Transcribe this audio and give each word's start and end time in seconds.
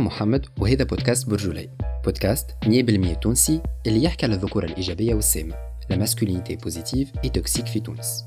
محمد 0.00 0.46
وهذا 0.58 0.84
بودكاست 0.84 1.28
برجولي. 1.28 1.70
بودكاست 2.04 2.50
100% 2.64 3.18
تونسي 3.18 3.60
اللي 3.86 4.04
يحكي 4.04 4.26
على 4.26 4.34
الذكورة 4.34 4.66
الإيجابية 4.66 5.14
والسامة 5.14 5.54
la 5.90 5.96
masculinité 5.96 6.56
positive 6.56 7.10
et 7.24 7.28
toxique 7.28 7.66
في 7.66 7.80
تونس. 7.80 8.24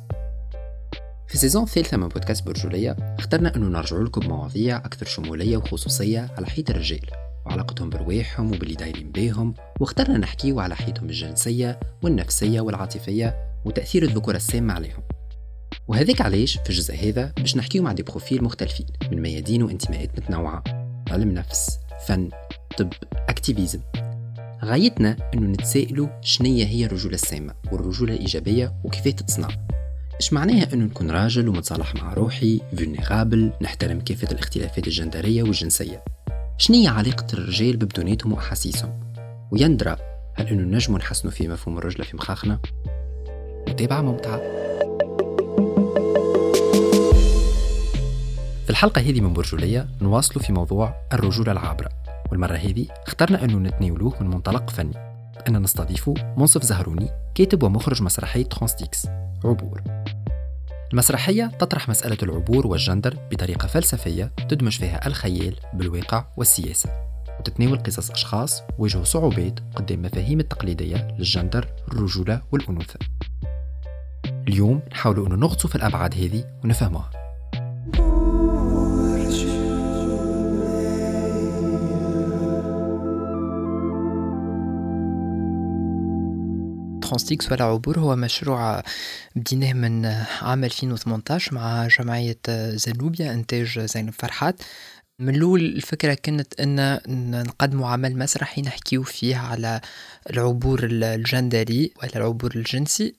في 1.28 1.36
ال 1.36 1.40
saison 1.40 1.64
الثالثة 1.64 1.98
من 1.98 2.08
بودكاست 2.08 2.46
برجولية 2.46 3.16
اخترنا 3.20 3.56
أنه 3.56 3.68
نرجع 3.68 3.98
لكم 3.98 4.28
مواضيع 4.28 4.78
أكثر 4.78 5.06
شمولية 5.06 5.58
وخصوصية 5.58 6.32
على 6.38 6.48
حياة 6.48 6.70
الرجال 6.70 7.10
وعلاقتهم 7.46 7.90
برواحهم 7.90 8.48
وباللي 8.48 8.76
دايرين 8.76 9.12
بيهم 9.12 9.54
واخترنا 9.80 10.18
نحكيو 10.18 10.60
على 10.60 10.76
حياتهم 10.76 11.10
الجنسية 11.10 11.80
والنفسية 12.04 12.62
والعاطفية 12.62 13.36
وتأثير 13.66 14.04
الذكورة 14.04 14.36
السامة 14.36 14.74
عليهم. 14.74 15.04
وهذاك 15.88 16.22
علاش 16.22 16.58
في 16.58 16.70
الجزء 16.70 16.96
هذا 16.96 17.34
باش 17.38 17.58
نحكيو 17.58 17.84
مع 17.84 17.92
des 17.92 18.04
profils 18.04 18.44
مختلفين 18.44 18.86
من 19.12 19.22
ميادين 19.22 19.64
وانتماءات 19.64 20.20
متنوعة. 20.20 20.83
علم 21.14 21.32
نفس 21.32 21.80
فن 22.08 22.30
طب 22.78 22.94
activisme. 23.30 23.80
غايتنا 24.64 25.18
إنه 25.34 25.48
نتسائلوا 25.48 26.08
شنية 26.22 26.66
هي 26.66 26.86
الرجولة 26.86 27.16
السامة 27.16 27.54
والرجولة 27.72 28.14
الإيجابية 28.14 28.74
وكيف 28.84 29.08
تتصنع 29.08 29.48
إيش 30.22 30.34
معناها 30.34 30.74
أنه 30.74 30.86
نكون 30.86 31.12
راجل 31.12 31.48
ومتصالح 31.48 31.96
مع 31.96 32.14
روحي 32.14 32.62
vulnérable 32.78 33.52
نحترم 33.62 34.00
كافة 34.00 34.28
الاختلافات 34.32 34.88
الجندرية 34.88 35.44
والجنسية؟ 35.44 36.04
شنية 36.58 36.90
علاقة 36.90 37.28
الرجال 37.34 37.78
ببدناتهم 37.78 38.34
وأحاسيسهم؟ 38.34 39.00
ويندرى 39.52 39.96
هل 40.36 40.48
أنه 40.48 40.78
نجم 40.78 40.98
نحسنوا 40.98 41.34
في 41.34 41.48
مفهوم 41.48 41.78
الرجلة 41.78 42.04
في 42.06 42.18
مخاخنا؟ 42.18 42.60
متابعة 43.68 44.02
ممتعة. 44.02 44.42
في 48.64 48.70
الحلقة 48.70 49.02
هذه 49.02 49.22
من 49.22 49.34
برجولية 49.34 49.88
نواصلوا 50.02 50.44
في 50.44 50.54
موضوع 50.54 50.96
الرجولة 51.14 51.52
العابرة. 51.52 51.90
والمرة 52.32 52.56
هذه 52.56 52.88
اخترنا 53.08 53.44
أنه 53.44 53.58
نتناولوه 53.58 54.24
من 54.24 54.28
منطلق 54.28 54.70
فني. 54.70 54.98
أين 55.48 55.62
نستضيفوا 55.62 56.14
منصف 56.38 56.64
زهروني 56.64 57.10
كاتب 57.36 57.64
ومخرج 57.64 58.02
مسرحية 58.02 58.44
ترانستيكس 58.44 59.08
عبور. 59.46 59.82
المسرحية 60.94 61.52
تطرح 61.60 61.90
مسألة 61.90 62.18
العبور 62.24 62.68
والجندر 62.68 63.18
بطريقة 63.32 63.68
فلسفية 63.68 64.32
تدمج 64.50 64.78
فيها 64.78 65.08
الخيال 65.08 65.56
بالواقع 65.74 66.26
والسياسة. 66.38 66.90
وتتناول 67.40 67.84
قصص 67.84 68.12
أشخاص 68.12 68.64
واجهوا 68.78 69.04
صعوبات 69.04 69.60
قدام 69.76 70.02
مفاهيم 70.02 70.40
التقليدية 70.40 71.08
للجندر 71.18 71.68
الرجولة 71.88 72.42
والأنوثة. 72.52 73.00
اليوم 74.48 74.82
نحاول 74.92 75.26
أنه 75.26 75.36
نغطسوا 75.36 75.70
في 75.70 75.76
الأبعاد 75.76 76.14
هذه 76.14 76.44
ونفهموها 76.64 77.23
ترانستيكس 87.14 87.52
ولا 87.52 87.64
عبور 87.64 88.00
هو 88.00 88.16
مشروع 88.16 88.84
بديناه 89.36 89.74
من 89.74 90.06
عام 90.42 90.64
2018 90.64 91.56
مع 91.56 91.88
جمعية 91.88 92.40
زنوبيا 92.76 93.34
إنتاج 93.34 93.80
زينب 93.80 94.14
فرحات. 94.14 94.62
من 95.20 95.36
الأول 95.36 95.62
الفكرة 95.62 96.14
كانت 96.14 96.60
أن 96.60 97.00
نقدموا 97.48 97.88
عمل 97.88 98.18
مسرحي 98.18 98.62
نحكيو 98.62 99.04
فيه 99.04 99.36
على 99.36 99.82
العبور 100.30 100.80
الجندري 100.84 101.94
ولا 102.02 102.16
العبور 102.16 102.52
الجنسي. 102.56 103.16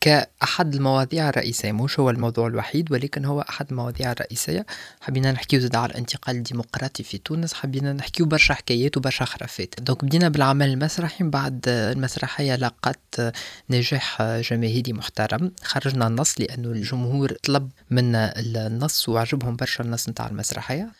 كأحد 0.00 0.74
المواضيع 0.74 1.28
الرئيسية 1.28 1.72
مش 1.72 2.00
هو 2.00 2.10
الموضوع 2.10 2.46
الوحيد 2.46 2.92
ولكن 2.92 3.24
هو 3.24 3.40
أحد 3.40 3.66
المواضيع 3.70 4.12
الرئيسية. 4.12 4.66
حبينا 5.00 5.32
نحكيو 5.32 5.60
زاد 5.60 5.76
على 5.76 5.90
الانتقال 5.90 6.36
الديمقراطي 6.36 7.02
في 7.02 7.18
تونس 7.18 7.54
حبينا 7.54 7.92
نحكيو 7.92 8.26
برشا 8.26 8.54
حكايات 8.54 8.96
وبرشا 8.96 9.24
خرافات. 9.24 9.74
دونك 9.80 10.04
بدينا 10.04 10.28
بالعمل 10.28 10.68
المسرحي 10.68 11.24
بعد 11.24 11.68
المسرحية 11.68 12.56
لقت 12.56 13.32
نجاح 13.70 14.22
جماهيري 14.22 14.92
محترم. 14.92 15.52
خرجنا 15.62 16.06
النص 16.06 16.40
لأنه 16.40 16.68
الجمهور 16.68 17.32
طلب 17.32 17.70
منا 17.90 18.38
النص 18.38 19.08
وعجبهم 19.08 19.56
برشا 19.56 19.84
النص 19.84 20.08
نتاع 20.08 20.26
المسرحية. 20.26 20.92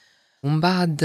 ومن 0.43 0.61
بعد 0.61 1.05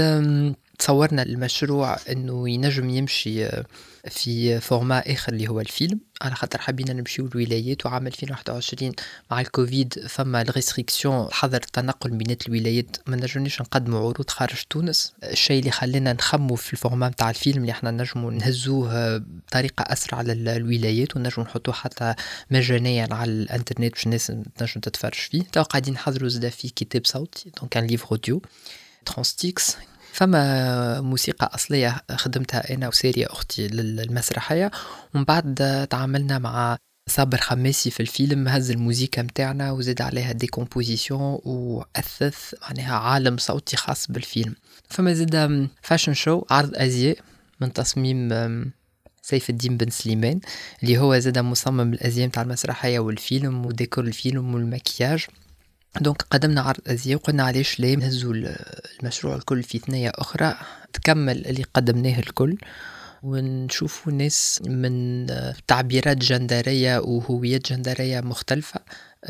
تصورنا 0.78 1.22
المشروع 1.22 1.98
إنه 2.10 2.50
ينجم 2.50 2.90
يمشي 2.90 3.46
آه، 3.46 3.64
في 4.10 4.60
format 4.60 5.12
آخر 5.12 5.32
اللي 5.32 5.48
هو 5.48 5.60
الفيلم. 5.60 6.00
على 6.22 6.34
خاطر 6.34 6.58
حبينا 6.60 6.92
نمشيو 6.92 7.26
الولايات 7.26 7.86
وعام 7.86 8.06
2021 8.06 8.92
مع 9.30 9.40
الكوفيد 9.40 10.06
فما 10.08 10.42
les 10.42 10.59
restrictions 10.59 11.28
حظر 11.32 11.56
التنقل 11.56 12.10
بين 12.10 12.36
الولايات. 12.48 12.96
ما 13.06 13.16
نجمناش 13.16 13.60
نقدموا 13.60 13.98
عروض 13.98 14.30
خارج 14.30 14.62
تونس. 14.70 15.12
الشيء 15.22 15.58
اللي 15.58 15.70
خلينا 15.70 16.12
نخمموا 16.12 16.54
في 16.54 16.72
ال 16.72 16.77
format 16.77 17.08
نتاع 17.08 17.30
الفيلم 17.30 17.60
اللي 17.60 17.72
إحنا 17.72 17.90
نجموا 17.90 18.30
نهزوه 18.30 19.16
بطريقة 19.18 19.82
أسرع 19.82 20.18
على 20.18 20.32
الولايات 20.32 21.16
ونجموا 21.16 21.46
نحطوه 21.46 21.74
حتى 21.74 22.14
مجانيا 22.50 23.08
على 23.10 23.32
الإنترنت 23.32 23.92
باش 23.92 24.06
الناس 24.06 24.32
تنجم 24.56 24.80
تتفرج 24.80 25.14
فيه. 25.14 25.42
تو 25.42 25.62
قاعدين 25.62 25.94
نحضروا 25.94 26.28
زاد 26.28 26.48
في 26.48 26.68
كتاب 26.68 27.06
صوتي 27.06 27.50
donc 27.60 27.76
un 27.76 27.86
livre 27.86 28.06
audio 28.10 28.42
TranstyX 29.06 29.76
فما 30.12 31.00
موسيقى 31.00 31.50
أصلية 31.54 32.02
خدمتها 32.10 32.74
أنا 32.74 32.88
وسارية 32.88 33.26
أختي 33.30 33.68
للمسرحية 33.68 34.70
ومن 35.14 35.24
بعد 35.24 35.86
تعاملنا 35.90 36.38
مع 36.38 36.76
صابر 37.08 37.38
خماسي 37.38 37.90
في 37.90 38.00
الفيلم 38.00 38.48
هز 38.48 38.70
الموسيقى 38.70 39.22
متاعنا 39.22 39.72
وزاد 39.72 40.02
عليها 40.02 40.32
des 40.32 40.53
compositions 40.53 41.38
وأثث 41.44 42.54
معناها 42.62 42.94
عالم 42.94 43.36
صوتي 43.36 43.76
خاص 43.76 44.10
بالفيلم. 44.10 44.54
فما 44.88 45.14
زاد 45.14 45.68
fashion 45.82 46.14
show 46.14 46.44
عرض 46.50 46.70
أزياء 46.74 47.18
من 47.60 47.72
تصميم 47.72 48.28
سيف 49.22 49.50
الدين 49.50 49.76
بن 49.76 49.90
سليمان 49.90 50.40
اللي 50.82 50.98
هو 50.98 51.18
زاد 51.18 51.38
مصمم 51.38 51.92
الأزياء 51.92 52.26
متاع 52.26 52.42
المسرحية 52.42 52.98
والفيلم 52.98 53.66
وديكور 53.66 54.04
الفيلم 54.04 54.54
والمكياج. 54.54 55.26
donc 56.00 56.22
قدمنا 56.22 56.60
عرض 56.60 56.80
أزياء 56.86 57.16
وقلنا 57.16 57.42
علاش 57.42 57.80
لا 57.80 57.94
نهزو 57.96 58.32
المشروع 59.00 59.34
الكل 59.34 59.62
في 59.62 59.78
ثنية 59.78 60.12
أخرى 60.14 60.54
تكمل 60.92 61.46
اللي 61.46 61.62
قدمناه 61.74 62.18
الكل 62.18 62.58
ونشوفوا 63.22 64.12
ناس 64.12 64.62
من 64.66 65.26
تعبيرات 65.66 66.16
جندرية 66.16 66.98
وهويات 66.98 67.72
جندرية 67.72 68.20
مختلفة 68.20 68.80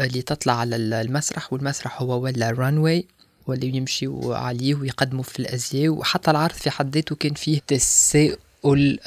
اللي 0.00 0.23
تطلع 0.23 0.53
على 0.53 0.77
المسرح 0.77 1.53
والمسرح 1.53 2.03
هو 2.03 2.21
ولا 2.21 2.50
runway 2.50 3.06
واللي 3.47 3.77
يمشيوا 3.77 4.37
عليه 4.37 4.75
ويقدموا 4.75 5.23
في 5.23 5.39
الأزياء 5.39 5.89
وحتى 5.89 6.31
العرض 6.31 6.55
في 6.55 6.71
حد 6.71 6.94
ذاته 6.94 7.17
كان 7.17 7.34
فيه 7.34 7.61
تساؤل 7.67 8.37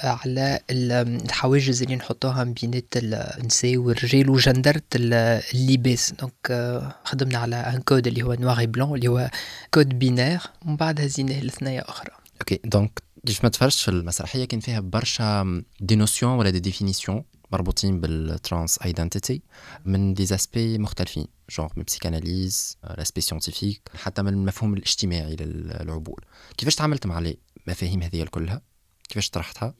على 0.03 0.59
الحواجز 0.69 1.81
اللي 1.81 1.95
نحطوها 1.95 2.43
بينات 2.43 2.93
النساء 2.95 3.77
والرجال 3.77 4.29
وجندرة 4.29 4.81
اللباس. 4.95 6.13
donc 6.13 6.91
خدمنا 7.03 7.37
على 7.37 7.55
un 7.55 7.81
code 7.81 8.07
اللي 8.07 8.23
هو 8.23 8.33
noir 8.33 8.65
blanc 8.65 8.95
اللي 8.95 9.07
هو 9.07 9.29
code 9.73 9.99
binaire 9.99 10.39
ومن 10.65 10.75
بعد 10.75 11.01
هزيناه 11.01 11.41
لثنايا 11.41 11.89
أخرى. 11.89 12.11
okay 12.41 12.59
donc 12.65 13.03
كيف 13.25 13.43
ما 13.43 13.49
تفرجت 13.49 13.79
في 13.79 13.87
المسرحيه 13.91 14.45
كان 14.45 14.59
فيها 14.59 14.79
برشا 14.79 15.63
des 15.79 15.95
notions 15.95 16.31
ولا 16.31 16.49
des 16.49 16.59
définitions 16.59 17.23
مربوطين 17.51 18.01
بال 18.01 18.79
transidentité 18.85 19.41
من 19.85 20.13
des 20.13 20.25
aspects 20.25 20.77
مختلفين 20.77 21.27
جونغ 21.49 21.69
من 21.75 21.83
psychanalyse 21.83 22.77
l'aspect 22.97 23.21
scientifique 23.21 23.89
حتى 23.95 24.21
من 24.21 24.33
المفهوم 24.33 24.73
الاجتماعي 24.73 25.35
للعبور. 25.35 26.25
كيفاش 26.57 26.75
تعاملت 26.75 27.05
مع 27.05 27.33
المفاهيم 27.67 28.03
هذه 28.03 28.23
كلها 28.23 28.61
كيفاش 29.09 29.29
طرحتها؟ 29.29 29.73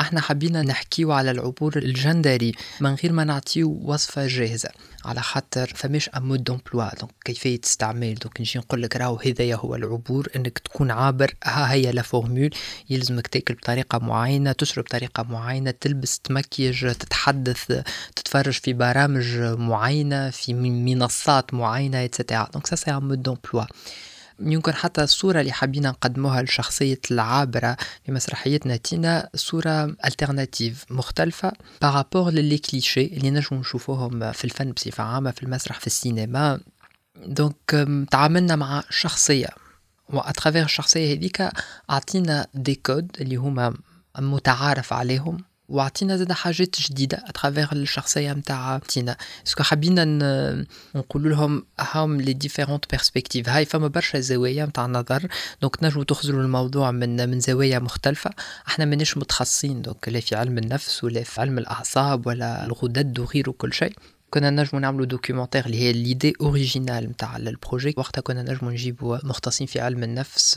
إحنا 0.00 0.20
حبينا 0.20 0.62
نحكيو 0.62 1.12
على 1.12 1.30
العبور 1.30 1.76
الجندري 1.76 2.52
من 2.80 2.94
غير 2.94 3.12
ما 3.12 3.24
نعطيو 3.24 3.80
وصفة 3.82 4.26
جاهزة 4.26 4.70
على 5.04 5.20
خاطر 5.20 5.72
فماش 5.74 6.08
un 6.08 6.22
mode 6.22 6.44
d'emploi 6.44 6.94
donc 6.94 7.12
كيفية 7.24 7.56
تستعمل 7.56 8.14
donc 8.14 8.40
نجي 8.40 8.58
نقول 8.58 8.82
لك 8.82 8.96
راهو 8.96 9.16
هذايا 9.26 9.56
هو 9.56 9.74
العبور 9.74 10.28
انك 10.36 10.58
تكون 10.58 10.90
عابر 10.90 11.34
ها 11.44 11.72
هي 11.72 11.92
la 11.92 12.02
formule 12.02 12.50
يلزمك 12.90 13.26
تاكل 13.26 13.54
بطريقة 13.54 13.98
معينة 13.98 14.52
تشرب 14.52 14.84
بطريقة 14.84 15.22
معينة 15.22 15.70
تلبس 15.70 16.18
تمكيج 16.18 16.92
تتحدث 16.92 17.82
تتفرج 18.16 18.52
في 18.52 18.72
برامج 18.72 19.38
معينة 19.38 20.30
في 20.30 20.54
منصات 20.54 21.54
معينة 21.54 22.04
et 22.04 22.15
cetera 22.15 22.48
donc 22.52 22.61
ça 22.61 22.66
c'est 22.66 22.90
un 22.90 23.02
mode 23.02 23.22
d'emploi 23.22 23.64
يمكن 24.40 24.72
حتى 24.74 25.02
الصورة 25.02 25.40
اللي 25.40 25.52
حابين 25.52 25.82
نقدموها 25.82 26.42
لشخصية 26.42 27.00
العابرة 27.10 27.76
في 28.06 28.12
مسرحيتنا 28.12 28.76
تينا 28.76 29.30
صورة 29.34 29.84
alternative 29.84 30.84
مختلفة 30.90 31.52
par 31.82 31.96
rapport 31.96 32.30
ل 32.30 32.37
les 32.37 32.58
clichés 32.58 33.04
اللي 33.06 33.30
نجمو 33.30 33.60
نشوفوهم 33.60 34.32
في 34.32 34.44
الفن 34.44 34.72
بصفة 34.72 35.04
عامة 35.04 35.30
في 35.30 35.42
المسرح 35.42 35.80
في 35.80 35.86
السينما. 35.86 36.60
donc 37.26 37.88
تعاملنا 38.10 38.56
مع 38.56 38.82
شخصية. 38.90 39.48
و 40.08 40.14
à 40.14 40.20
travers 40.20 40.64
الشخصية 40.64 41.14
هذيك 41.14 41.48
أعطينا 41.90 42.46
des 42.54 42.74
codes 42.74 43.16
اللي 43.20 43.36
هما 43.36 43.74
متعارف 44.18 44.92
عليهم. 44.92 45.44
وعطينا 45.70 46.16
زاد 46.16 46.32
حاجات 46.32 46.76
جديدة 46.80 47.24
à 47.26 47.32
travers 47.32 47.72
الشخصية 47.72 48.32
نتاع 48.32 48.78
تينا. 48.78 49.16
parce 49.46 49.56
que 49.56 49.62
حبينا 49.62 50.04
نقول 50.94 51.30
لهم 51.30 51.64
هاهم 51.80 52.20
les 52.20 52.32
différentes 52.32 52.90
perspectives 52.90 53.48
هاي 53.48 53.64
فما 53.64 53.88
برشا 53.88 54.20
زوايا 54.20 54.66
نتاع 54.66 54.86
نظر. 54.86 55.28
donc 55.62 55.76
تنجموا 55.76 56.04
تخزروا 56.04 56.42
الموضوع 56.42 56.90
من 56.90 57.30
من 57.30 57.40
زوايا 57.40 57.78
مختلفة. 57.78 58.30
إحنا 58.68 58.84
ماناش 58.84 59.16
متخصصين. 59.16 59.82
donc 59.82 60.08
لا 60.08 60.20
في 60.20 60.36
علم 60.36 60.58
النفس 60.58 61.04
ولا 61.04 61.22
في 61.22 61.40
علم 61.40 61.58
الأعصاب 61.58 62.26
ولا 62.26 62.64
الغدد 62.64 63.18
وغيره 63.18 63.50
كل 63.50 63.72
شيء. 63.72 63.94
كنا 64.30 64.50
نجمو 64.50 64.80
نعملو 64.80 65.04
documentaire 65.04 65.66
اللي 65.66 65.78
هي 65.78 65.92
l'idée 65.92 66.32
originale 66.40 67.04
نتاع 67.04 67.36
ال 67.36 67.44
projet 67.44 67.94
وقتها 67.96 68.20
كنا 68.22 68.42
نجمو 68.42 68.70
نجيبو 68.70 69.18
مختصين 69.24 69.66
في 69.66 69.80
علم 69.80 70.02
النفس 70.02 70.54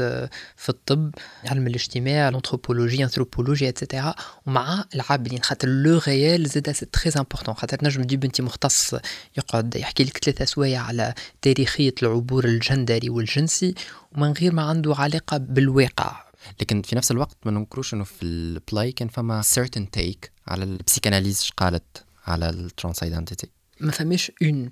في 0.58 0.70
الطب 0.70 1.12
علم 1.46 1.68
الاجتماع 1.68 2.30
ال 2.30 2.35
anthropologie 2.35 3.04
anthropologie 3.04 3.70
et 3.70 3.81
cetera 3.81 4.16
ومع 4.46 4.86
العابرين 4.96 5.44
خاطر 5.44 5.68
le 5.68 6.02
réel 6.08 6.48
زاد 6.48 6.72
c'est 6.72 6.86
très 6.86 7.12
important 7.18 7.56
خاطر 7.56 7.78
نجم 7.84 8.04
تجيب 8.04 8.24
انت 8.24 8.42
مختص 8.42 8.96
يقعد 9.38 9.76
يحكي 9.76 10.04
لك 10.04 10.18
ثلاثة 10.18 10.46
سوايع 10.46 10.82
على 10.82 11.14
تاريخية 11.42 11.94
العبور 12.04 12.46
الجندري 12.46 13.10
والجنسي 13.10 13.76
ومن 14.12 14.32
غير 14.32 14.54
ما 14.54 14.62
عنده 14.62 14.96
علاقة 14.96 15.38
بالواقع 15.38 16.24
لكن 16.62 16.82
في 16.82 16.96
نفس 16.96 17.12
الوقت 17.12 17.38
ما 17.46 17.52
ننكروش 17.52 17.94
انه 17.94 18.04
في 18.04 18.24
ال 18.24 18.37
play 18.37 18.92
كان 18.92 19.08
فما 19.08 19.42
certaine 19.42 19.92
critique 19.92 20.32
على 20.48 20.64
ال 20.64 20.70
psychanalyse 20.70 21.50
قالت 21.58 22.04
على 22.28 22.50
ال 22.50 23.04
transidentité 23.04 23.50
ما 23.84 23.92
فماش 23.92 24.32
une 24.42 24.72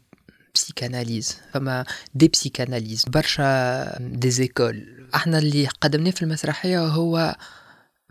psychanalyse 0.56 1.38
فما 1.53 1.85
des 2.15 2.27
psychanalyses 2.27 3.06
برشا 3.07 3.97
des 4.00 4.31
زيكول 4.31 5.07
إحنا 5.15 5.37
اللي 5.37 5.67
قدمناه 5.67 6.11
في 6.11 6.21
المسرحيه 6.21 6.85
هو 6.85 7.35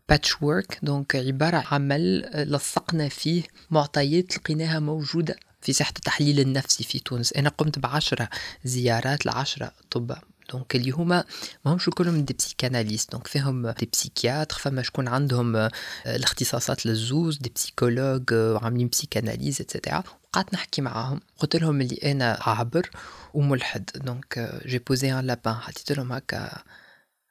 patchwork 0.09 0.79
donc 0.83 1.17
عباره 1.17 1.65
عمل 1.71 2.21
لصقنا 2.35 3.09
فيه 3.09 3.43
معطيات 3.71 4.37
لقيناها 4.37 4.79
موجوده 4.79 5.37
في 5.61 5.73
ساحة 5.73 5.93
التحليل 5.97 6.41
النفسي 6.41 6.85
في 6.85 6.99
تونس 6.99 7.33
أنا 7.33 7.49
قمت 7.49 7.79
بعشرة 7.79 8.29
زيارات 8.65 9.27
لعشرة 9.27 9.73
طب 9.91 10.17
donc 10.53 10.77
اللي 10.77 10.91
هما 10.91 11.25
ماهمش 11.65 11.91
كلهم 11.91 12.25
des 12.25 12.35
psychanalystes 12.35 13.13
donc 13.13 13.27
فيهم 13.27 13.71
des 13.71 13.89
psychiatres 13.93 14.59
فما 14.59 14.83
شكون 14.83 15.09
عندهم 15.09 15.57
آه، 15.57 15.71
الاختصاصات 16.07 16.87
للزوز 16.87 17.39
des 17.39 17.53
psychologues 17.55 18.23
آه، 18.33 18.61
عاملين 18.65 18.89
psychanalyse 18.89 19.61
et 19.61 19.71
cetera 19.71 20.03
قعدت 20.33 20.55
نحكي 20.55 20.83
معاهم. 20.83 21.21
قلت 21.39 21.57
لهم 21.57 21.81
اللي 21.81 21.97
أنا 22.13 22.39
عابر 22.41 22.91
وملحد. 23.35 23.91
donc 23.95 24.61
j'ai 24.67 24.79
posé 24.79 25.13
un 25.13 25.27
lapin 25.27 25.55
حطيت 25.55 25.93
لهم 25.93 26.13
هكا 26.13 26.63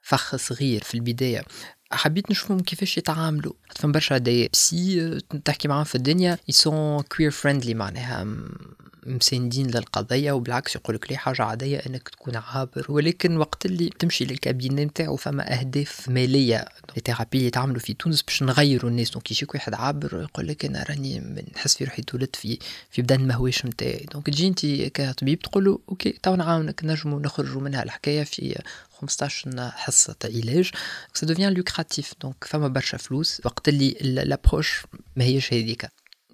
فخ 0.02 0.36
صغير 0.36 0.84
في 0.84 0.94
البداية. 0.94 1.46
حبيت 1.92 2.32
نشوفهم 2.32 2.60
كيفاش 2.60 2.98
يتعاملوا. 2.98 3.54
فما 3.76 3.92
برشا 3.92 4.18
des 4.18 4.50
psys 4.54 5.02
آه، 5.02 5.38
تحكي 5.46 5.68
معاهم 5.68 5.84
في 5.84 5.96
الدنيا. 5.96 6.38
ils 6.48 6.71
sont 6.71 7.02
queer 7.02 7.32
friendly 7.32 7.74
معناها. 7.74 8.28
مساندين 9.06 9.68
للقضية 9.68 10.32
وبالعكس 10.32 10.76
يقولك 10.76 11.12
لي 11.12 11.18
حاجة 11.18 11.42
عادية 11.42 11.78
إنك 11.78 12.10
تكون 12.10 12.36
عابر. 12.36 12.86
ولكن 12.90 13.38
وقت 13.38 13.66
اللي 13.66 13.90
تمشي 13.90 14.26
لل 14.26 14.38
cabinet 14.38 14.84
نتاعو 14.84 15.16
فما 15.16 15.60
أهداف 15.60 16.10
مالية 16.10 16.66
ال 16.98 17.03
thérapie 17.03 17.46
يتعملوا 17.46 17.80
في 17.80 17.94
تونس 17.94 18.22
باش 18.22 18.44
نغيروا 18.44 18.92
الناس. 18.92 19.10
donc 19.12 19.32
يجيك 19.32 19.54
واحد 19.56 19.74
عابر 19.74 20.22
يقول 20.22 20.48
لك 20.48 20.66
أنا 20.66 20.84
راني 20.90 21.20
نحس 21.56 21.78
في 21.78 21.84
روحي 21.84 22.02
تولدت 22.02 22.36
في 22.36 22.60
في 22.92 23.02
بدن 23.02 23.28
ماهوش 23.28 23.66
نتاعي. 23.66 24.06
donc 24.14 24.26
تجي 24.26 24.48
أنت 24.48 24.66
كطبيب 24.66 25.40
تقول 25.40 25.66
له 25.66 25.80
OK 25.90 26.12
تو 26.12 26.36
نعاونك 26.36 26.82
نجموا 26.84 27.20
نخرجوا 27.20 27.62
منها 27.62 27.84
الحكاية 27.84 28.24
في 28.24 28.62
15 29.02 29.72
حصة 29.72 30.16
علاج. 30.26 30.72
ça 31.14 31.28
devient 31.28 31.54
lucratif 31.54 32.14
donc 32.22 32.44
فما 32.44 32.68
برشا 32.68 32.98
فلوس. 32.98 33.42
وقت 33.46 33.70
اللي 33.70 33.96
l'approche 34.02 34.84
ماهيش 35.16 35.54
هذيك 35.54 35.90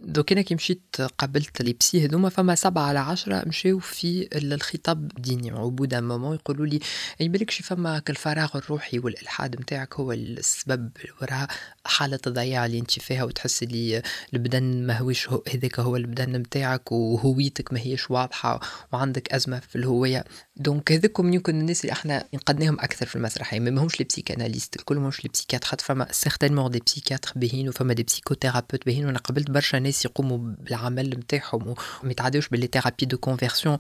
donc 0.05 0.31
أنا 0.31 0.41
كي 0.41 0.55
مشيت 0.55 1.01
قابلت 1.17 1.61
les 1.61 1.73
psys 1.73 2.05
هذوما 2.05 2.29
فما 2.29 2.55
سبعة 2.55 2.83
على 2.83 2.99
عشرة 2.99 3.43
مشاو 3.47 3.79
في 3.79 4.29
الخطاب 4.35 5.11
الديني 5.17 5.53
و 5.53 5.58
au 5.58 5.66
bout 5.66 5.84
d'un 5.84 6.01
moment 6.01 6.35
يقولوا 6.35 6.65
لي 6.65 6.79
أي 7.21 7.27
بالكش 7.27 7.61
فما 7.61 8.01
الفراغ 8.09 8.57
الروحي 8.57 8.99
والإلحاد 8.99 9.61
نتاعك 9.61 9.93
هو 9.93 10.11
السبب 10.11 10.89
وراء 11.21 11.47
حالة 11.85 12.19
الضياع 12.27 12.65
اللي 12.65 12.79
انت 12.79 12.91
فيها 12.91 13.23
وتحس 13.23 13.63
اللي 13.63 14.01
البدن 14.33 14.85
ما 14.87 14.97
هوش 14.97 15.29
هذاك 15.53 15.79
هو 15.79 15.95
البدن 15.95 16.31
نتاعك 16.35 16.91
وهويتك 16.91 17.73
ما 17.73 17.79
هيش 17.79 18.11
واضحة 18.11 18.59
وعندك 18.93 19.33
أزمة 19.33 19.59
في 19.59 19.75
الهوية. 19.75 20.25
donc 20.57 20.91
هذوكم 20.91 21.33
يمكن 21.33 21.59
الناس 21.59 21.81
اللي 21.81 21.93
إحنا 21.93 22.25
نقدناهم 22.33 22.79
أكثر 22.79 23.05
في 23.05 23.15
المسرحية 23.15 23.59
ما 23.59 23.71
ماهمش 23.71 23.99
les 23.99 24.05
psychanalystes 24.05 24.75
الكل 24.75 24.97
ماهمش 24.97 25.23
les 25.23 25.29
psychiatres 25.33 25.67
خاطر 25.67 25.83
فما 25.85 26.07
certainement 26.11 26.71
des 26.71 26.81
psychiatres 26.85 27.31
باهين 27.35 27.69
وفما 27.69 27.93
des 27.93 28.03
psychothérapeutes 28.03 28.85
باهين 28.85 29.05
وأنا 29.05 29.19
قابلت 29.19 29.51
برشا 29.51 29.77
ناس 29.77 30.05
يقوموا 30.05 30.37
بالعمل 30.37 31.09
نتاعهم 31.09 31.67
وما 32.03 32.11
يتعداوش 32.11 32.47
ب 32.47 32.53
les 32.53 32.69
thérapies 32.73 33.05
de 33.05 33.17
conversion 33.17 33.77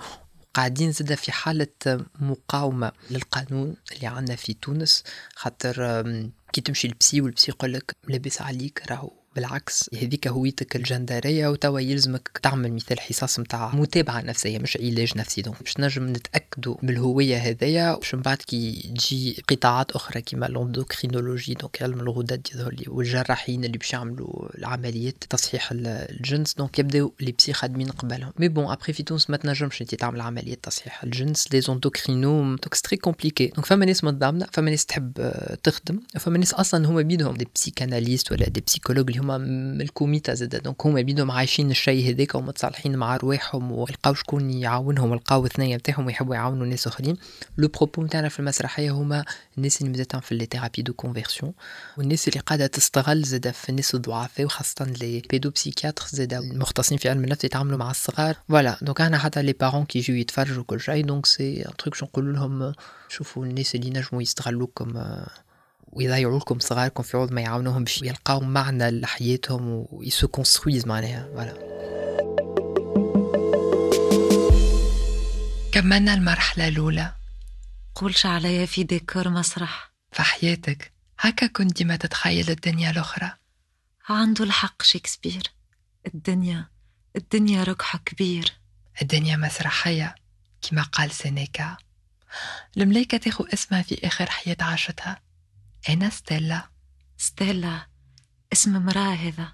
قاعدين 0.53 0.91
زاد 0.91 1.13
في 1.13 1.31
حالة 1.31 1.67
مقاومة 2.19 2.91
للقانون 3.11 3.75
اللي 3.91 4.07
عندنا 4.07 4.35
في 4.35 4.53
تونس 4.53 5.03
خاطر 5.35 5.75
كي 6.55 6.61
تمشي 6.61 6.87
لل 6.87 7.01
psy 7.01 7.21
وال 7.21 7.33
psy 7.33 7.51
يقول 7.51 7.73
لك 7.73 7.95
لاباس 8.07 8.41
عليك 8.41 8.83
راهو 8.91 9.24
بالعكس 9.35 9.89
هذيك 9.93 10.27
هويتك 10.27 10.75
الجندرية 10.75 11.47
وتوا 11.47 11.79
يلزمك 11.79 12.39
تعمل 12.43 12.73
مثال 12.73 12.99
حصص 12.99 13.39
نتاع 13.39 13.75
متابعة 13.75 14.21
نفسية 14.21 14.59
مش 14.59 14.77
علاج 14.77 15.17
نفسي. 15.17 15.41
donc 15.41 15.63
باش 15.63 15.79
نجم 15.79 16.09
نتاكدوا 16.09 16.75
بالهوية 16.83 17.37
هذيا 17.37 17.95
باش 17.95 18.15
من 18.15 18.21
بعد 18.21 18.37
كي 18.37 18.91
تجي 18.95 19.43
قطاعات 19.49 19.91
أخرى 19.91 20.21
كيما 20.21 20.47
ال 20.47 20.54
endocrinologie 20.54 21.53
donc 21.53 21.81
علم 21.81 21.99
الغدد 21.99 22.47
يظهر 22.53 22.73
لي 22.73 22.85
والجراحين 22.87 23.65
اللي 23.65 23.77
باش 23.77 23.93
يعملوا 23.93 24.57
العمليات 24.57 25.23
تصحيح 25.29 25.69
الجنس 25.71 26.53
donc 26.53 26.79
يبداو 26.79 27.13
les 27.19 27.31
psys 27.31 27.53
خادمين 27.53 27.91
قبلهم. 27.91 28.33
mais 28.39 28.47
bon 28.47 28.71
après 28.71 28.93
في 28.93 29.03
تونس 29.03 29.29
ما 29.29 29.37
تنجمش 29.37 29.81
انت 29.81 29.95
تعمل 29.95 30.21
عملية 30.21 30.55
تصحيح 30.55 31.03
الجنس. 31.03 31.47
les 31.53 31.61
endocrinos 31.61 32.41
donc 32.41 32.73
c'est 32.73 32.86
très 32.86 32.97
compliqué 32.97 33.47
donc 33.47 33.65
فما 33.65 33.85
ناس 33.85 34.03
متضامنه 34.03 34.47
فما 34.53 34.69
ناس 34.69 34.85
تحب 34.85 35.31
تخدم 35.63 35.99
فما 36.19 36.37
ناس 36.37 36.53
أصلا 36.53 36.87
هما 36.87 37.01
بيدهم. 37.01 37.37
des 37.37 37.47
psychanalystes 37.55 38.31
ولا 38.31 38.49
des 38.49 38.63
psychologues 38.67 39.09
اللي 39.09 39.24
هما 39.25 39.37
من 39.37 39.81
ال 39.81 39.86
communauté 39.86 40.33
زاد 40.33 40.55
donc 40.63 40.85
هما 40.85 41.01
بيدهم 41.01 41.31
عايشين 41.31 41.71
الشيء 41.71 42.09
هذاك 42.09 42.35
ومتصالحين 42.35 42.95
مع 42.95 43.17
رواحهم 43.17 43.71
ولقاو 43.71 44.13
شكون 44.13 44.51
يعاونهم 44.51 45.15
لقاو 45.15 45.45
الثنية 45.45 45.75
نتاعهم 45.75 46.05
ويحبوا 46.05 46.35
يعاونوا 46.35 46.65
ناس 46.65 46.87
آخرين. 46.87 47.17
le 47.57 47.67
propos 47.67 48.03
نتاعنا 48.03 48.29
في 48.29 48.39
المسرحية 48.39 48.91
هما 48.91 49.25
الناس 49.57 49.81
اللي 49.81 49.91
مازالتهم 49.91 50.21
في 50.21 50.35
les 50.35 50.47
thérapies 50.51 50.81
de 50.81 50.93
conversion 50.93 51.53
والناس 51.97 52.27
اللي 52.27 52.39
قاعدة 52.39 52.67
تستغل 52.67 53.23
زاد 53.23 53.51
في 53.51 53.69
الناس 53.69 53.95
الضعفاء 53.95 54.45
وخاصة 54.45 54.85
les 54.85 55.21
pédopsychiatres 55.29 56.05
زاد 56.09 56.33
مختصين 56.33 56.97
في 56.97 57.09
علم 57.09 57.23
النفس 57.23 57.43
يتعاملوا 57.43 57.77
مع 57.77 57.91
الصغار. 57.91 58.35
voilà 58.49 58.77
donc 58.81 59.01
إحنا 59.01 59.17
حتى 59.17 59.41
les 59.41 59.53
parents 59.53 59.85
كي 59.85 59.99
يجيو 59.99 60.15
يتفرجوا 60.15 60.63
كل 60.63 60.81
شيء. 60.81 61.05
donc 61.05 61.25
c'est 61.25 61.61
un 61.61 61.75
truc 61.77 62.03
نقول 62.03 62.33
لهم 62.33 62.73
شوفوا 63.09 63.45
الناس 63.45 63.75
اللي 63.75 63.89
نجموا 63.89 64.21
يستغلوكم 64.21 64.93
ويضيعوا 65.95 66.39
لكم 66.39 66.59
صغاركم 66.59 67.03
في 67.03 67.17
عوض 67.17 67.31
ما 67.31 67.41
يعاونوهم 67.41 67.83
باش 67.83 68.01
يلقاو 68.01 68.39
معنى 68.39 68.91
لحياتهم 68.91 69.85
و 69.89 69.95
ils 69.95 70.14
se 70.14 70.27
construisent 70.27 70.87
معناها 70.87 71.27
voilà. 71.33 71.75
كملنا 75.71 76.13
المرحلة 76.13 76.67
الأولى. 76.67 77.15
قولش 77.95 78.25
عليا 78.25 78.65
في 78.65 78.83
ديكور 78.83 79.29
مسرح. 79.29 79.93
في 80.11 80.21
حياتك. 80.21 80.93
هكا 81.19 81.47
كنت 81.47 81.77
ديما 81.77 81.95
تتخيل 81.95 82.49
الدنيا 82.49 82.91
الأخرى. 82.91 83.31
عنده 84.09 84.43
الحق 84.43 84.81
شكسبير 84.81 85.43
الدنيا 86.07 86.69
الدنيا 87.15 87.63
ركحة 87.63 87.99
كبير. 88.05 88.53
الدنيا 89.01 89.37
مسرحية 89.37 90.15
كما 90.61 90.81
قال 90.81 91.11
سينيكا. 91.11 91.77
الملايكة 92.77 93.17
تاخو 93.17 93.43
اسمها 93.43 93.81
في 93.81 94.07
آخر 94.07 94.29
حياة 94.29 94.57
عاشتها. 94.61 95.24
أنا 95.89 96.09
ستيلا. 96.09 96.69
ستيلا 97.17 97.87
اسم 98.53 98.75
امرأة 98.75 99.13
هذا 99.13 99.53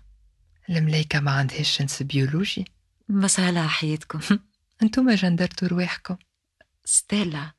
الملايكة 0.70 1.20
ما 1.20 1.32
عندهاش 1.32 1.80
جنس 1.80 2.04
بيولوجي. 2.04 2.66
مسهلة 3.10 3.68
حياتكم. 3.68 4.20
أنتم 4.84 5.12
جندرتوا 5.12 5.68
رواحكم. 5.68 6.18
ستيلا 6.86 7.52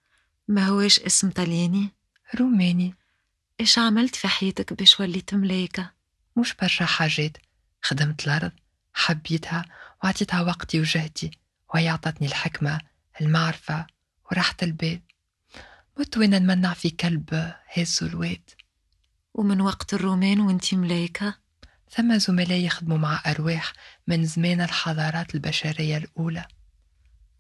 ما 0.49 0.67
هوش 0.67 1.01
اسم 1.01 1.31
طلياني؟ 1.31 1.91
روماني. 2.41 2.95
إيش 3.61 3.79
عملت 3.79 4.17
في 4.17 4.29
حياتك 4.29 4.73
باش 4.73 5.01
وليت 5.01 5.35
ملايكة 5.35 5.93
مش 6.37 6.55
برشا 6.55 6.85
حاجات. 6.85 7.37
خدمت 7.83 8.27
الأرض 8.27 8.53
حبيتها 8.95 9.65
وعطيتها 10.05 10.41
وقتي 10.41 10.81
وجهدي 10.81 11.31
وهي 11.75 11.89
عطتني 11.89 12.27
الحكمة 12.27 12.81
المعرفة 13.21 13.87
وراحة 14.31 14.57
البال. 14.63 15.01
مت 15.99 16.17
وين 16.19 16.31
نمنع 16.31 16.73
في 16.75 16.91
كلب 16.91 17.55
هزو 17.75 18.07
الواد. 18.07 18.51
ومن 19.35 19.61
وقت 19.61 19.95
الرومان 19.95 20.41
وانتي 20.41 20.77
ملايكة؟ 20.77 21.35
ثم 21.91 22.19
زملاء 22.19 22.59
يخدموا 22.59 22.99
مع 22.99 23.23
أرواح 23.27 23.73
من 24.07 24.25
زمان 24.25 24.61
الحضارات 24.61 25.35
البشرية 25.35 25.97
الأولى. 25.97 26.47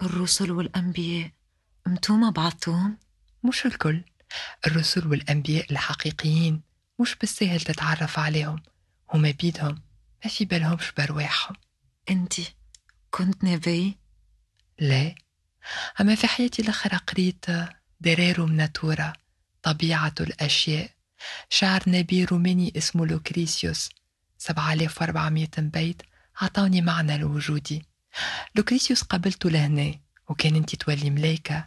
الرسل 0.02 0.50
والأنبياء 0.50 1.30
أنتوما 1.86 2.30
بعضتهم 2.30 2.98
مش 3.44 3.66
الكل. 3.66 4.04
الرسل 4.66 5.06
والأنبياء 5.06 5.72
الحقيقيين 5.72 6.62
مش 7.00 7.14
بالسهل 7.14 7.60
تتعرف 7.60 8.18
عليهم. 8.18 8.62
هما 9.14 9.30
بيدهم 9.30 9.82
ما 10.24 10.30
في 10.30 10.44
بالهمش 10.44 10.92
برواحهم 10.98 11.56
انتي 12.10 12.54
كنت 13.10 13.44
نبي؟ 13.44 13.98
لا. 14.80 15.14
أما 16.00 16.14
في 16.14 16.26
حياتي 16.26 16.62
الأخرى 16.62 16.96
قريت 16.96 17.46
De 18.00 18.46
rerum 18.46 18.76
natura 18.76 19.12
طبيعة 19.62 20.14
الأشياء. 20.20 20.90
شعر 21.48 21.82
نبي 21.86 22.24
روماني 22.24 22.72
اسمه 22.76 23.06
لوكريسيوس 23.06 23.88
7400 24.38 25.48
بيت 25.58 26.02
عطوني 26.40 26.80
معنى 26.80 27.18
لوجودي. 27.18 27.82
لوكريسيوس 28.54 29.02
قابلته 29.02 29.50
لهنا 29.50 29.94
وكان 30.28 30.56
انت 30.56 30.74
تولي 30.74 31.10
ملايكة. 31.10 31.64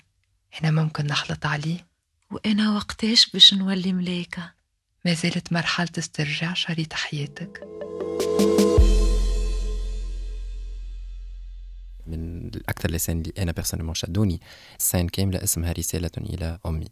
أنا 0.62 0.72
ممكن 0.72 1.08
نخلط 1.08 1.46
عليه؟ 1.46 1.88
وأنا 2.32 2.76
وقتاش 2.76 3.30
باش 3.30 3.54
نولي 3.54 3.94
ملايكة؟ 3.94 4.54
ما 5.06 5.14
زالت 5.14 5.54
مرحلة 5.54 5.90
استرجاع 5.98 6.54
شريط 6.54 6.94
حياتك. 6.94 7.60
من 12.08 12.48
الأكثر 12.56 12.92
les 12.92 13.02
scènes 13.02 13.22
اللي 13.22 13.34
أنا 13.38 13.52
personnellement 13.52 13.96
شدوني 13.96 14.42
scène 14.78 15.10
كاملة 15.10 15.44
اسمها 15.44 15.72
رسالة 15.72 16.12
إلى 16.18 16.60
أمي. 16.66 16.88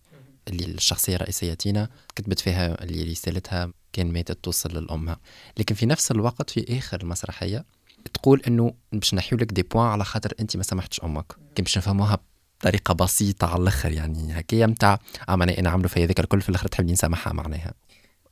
اللي 0.48 0.66
الشخصية 0.66 1.16
الرئيسية 1.16 1.54
تينا 1.54 1.90
كتبت 2.16 2.40
فيها 2.40 2.84
اللي 2.84 3.12
رسالتها 3.12 3.74
كان 3.94 4.14
ماتت 4.14 4.44
توصل 4.44 4.78
للأمها. 4.78 5.20
لكن 5.58 5.76
في 5.76 5.86
نفس 5.86 6.12
الوقت 6.12 6.50
في 6.50 6.78
آخر 6.78 7.02
المسرحيه 7.02 7.66
تقول 8.14 8.42
إنه 8.48 8.74
باش 8.92 9.14
نحيو 9.14 9.38
لك 9.40 9.52
des 9.52 9.64
points 9.64 9.88
على 9.88 10.06
خاطر 10.06 10.34
أنت 10.40 10.58
ما 10.58 10.64
سامحتش 10.64 11.00
أمك. 11.04 11.26
كان 11.56 11.64
باش 11.64 11.78
نفهموها 11.78 12.20
بطريقة 12.60 12.94
بسيطة 12.94 13.48
على 13.48 13.62
الآخر 13.62 13.92
يعني 13.92 14.40
هكايا 14.40 14.66
نتاع 14.66 15.00
آه 15.30 15.36
معناها 15.36 15.60
أنا 15.60 15.70
عملوا 15.70 15.90
فيا 15.90 16.06
ذاك 16.06 16.20
الكل 16.20 16.42
في 16.42 16.50
الآخر 16.50 16.68
تحب 16.68 16.86
نسامحها 16.86 17.34
معناها. 17.34 17.74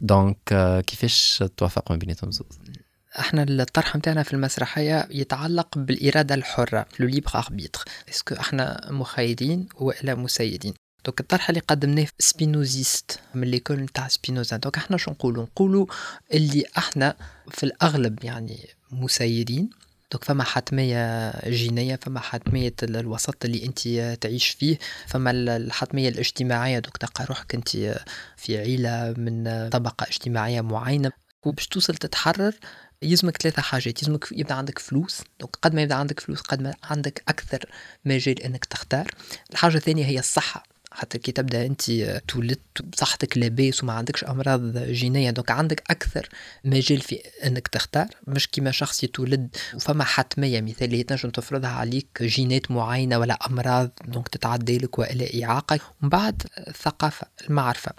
donc 0.01 0.37
كيفاش 0.87 1.43
توافق 1.57 1.91
ما 1.91 1.97
بيناتهم 1.97 2.31
زوز؟ 2.31 2.59
إحنا 3.19 3.43
الطرح 3.43 3.95
نتاعنا 3.95 4.23
في 4.23 4.33
المسرحية 4.33 5.07
يتعلق 5.11 5.77
بالإرادة 5.77 6.35
الحرة 6.35 6.85
le 6.99 7.07
libre 7.07 7.31
arbitre 7.35 7.85
est-ce 8.09 8.26
que 8.26 8.35
إحنا 8.35 8.87
مخيرين 8.91 9.67
ولا 9.75 10.15
مسيرين؟ 10.15 10.73
donc 11.05 11.19
الطرح 11.19 11.49
اللي 11.49 11.61
قدمناه 11.61 12.07
spinoziste 12.19 13.19
من 13.35 13.47
l'école 13.47 13.79
نتاع 13.79 14.07
سبينوزا. 14.07 14.57
donc 14.57 14.77
إحنا 14.77 14.97
شو 14.97 15.11
نقولوا 15.11 15.43
نقولوا 15.43 15.85
اللي 16.33 16.63
إحنا 16.77 17.15
في 17.51 17.63
الأغلب 17.63 18.23
يعني 18.23 18.69
مسيرين. 18.91 19.69
donc 20.11 20.23
فما 20.23 20.43
حتمية 20.43 21.31
جينية 21.49 21.95
فما 21.95 22.19
حتمية 22.19 22.73
الوسط 22.83 23.45
اللي 23.45 23.65
انت 23.65 23.79
تعيش 24.21 24.47
فيه 24.47 24.79
فما 25.07 25.31
الحتمية 25.31 26.09
الاجتماعية. 26.09 26.79
donc 26.79 26.97
تلقى 26.97 27.25
روحك 27.25 27.55
انت 27.55 27.69
في 28.37 28.57
عيلة 28.57 29.13
من 29.17 29.69
طبقة 29.69 30.07
اجتماعية 30.07 30.61
معينة. 30.61 31.11
وباش 31.43 31.67
توصل 31.67 31.95
تتحرر 31.95 32.53
يلزمك 33.01 33.37
ثلاثة 33.37 33.61
حاجات. 33.61 34.03
يلزمك 34.03 34.27
يبدا 34.31 34.53
عندك 34.53 34.79
فلوس. 34.79 35.21
donc 35.39 35.55
قد 35.61 35.73
ما 35.75 35.81
يبدا 35.81 35.95
عندك 35.95 36.19
فلوس 36.19 36.41
قد 36.41 36.61
ما 36.61 36.73
عندك 36.83 37.23
أكثر 37.27 37.65
مجال 38.05 38.43
أنك 38.43 38.65
تختار. 38.65 39.11
الحاجة 39.51 39.77
الثانية 39.77 40.05
هي 40.05 40.19
الصحة. 40.19 40.70
حتى 40.91 41.17
كي 41.17 41.31
تبدأ 41.31 41.65
أنت 41.65 41.91
تولدت 42.27 42.81
بصحتك 42.81 43.37
لاباس 43.37 43.83
وما 43.83 43.93
عندكش 43.93 44.23
أمراض 44.23 44.77
جينية 44.77 45.31
donc 45.31 45.51
عندك 45.51 45.83
أكثر 45.89 46.29
مجال 46.63 47.01
في 47.01 47.19
أنك 47.45 47.67
تختار. 47.67 48.07
مش 48.27 48.47
كيما 48.47 48.71
شخص 48.71 49.03
يتولد 49.03 49.55
وفما 49.75 50.03
حتمية 50.03 50.61
مثالية 50.61 51.03
تنجم 51.03 51.29
تفرضها 51.29 51.69
عليك 51.69 52.07
جينات 52.23 52.71
معينة 52.71 53.17
ولا 53.17 53.33
أمراض 53.47 53.89
donc 54.05 54.27
تتعدى 54.27 54.77
لك 54.77 54.99
والا 54.99 55.43
إعاقة. 55.43 55.79
ومن 56.01 56.09
بعد 56.09 56.43
الثقافة 56.67 57.27
المعرفة. 57.49 57.91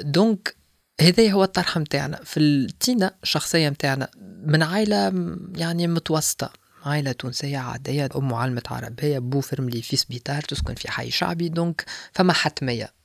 donc 0.00 0.56
هذا 1.00 1.30
هو 1.30 1.44
الطرح 1.44 1.78
متاعنا. 1.78 2.20
في 2.24 2.40
التينا 2.40 3.14
الشخصية 3.22 3.70
متاعنا 3.70 4.08
من 4.46 4.62
عائلة 4.62 5.12
يعني 5.54 5.86
متوسطة. 5.86 6.65
عائلة 6.86 7.12
تونسية 7.12 7.58
عادية 7.58 8.08
أم 8.16 8.28
معلمة 8.28 8.62
عربية 8.70 9.18
بو 9.18 9.40
فرملي 9.40 9.82
في 9.82 9.96
سبيطار 9.96 10.42
تسكن 10.42 10.74
في 10.74 10.90
حي 10.90 11.10
شعبي 11.10 11.48
donc 11.48 11.84
فما 12.12 12.32
حتمية 12.32 12.96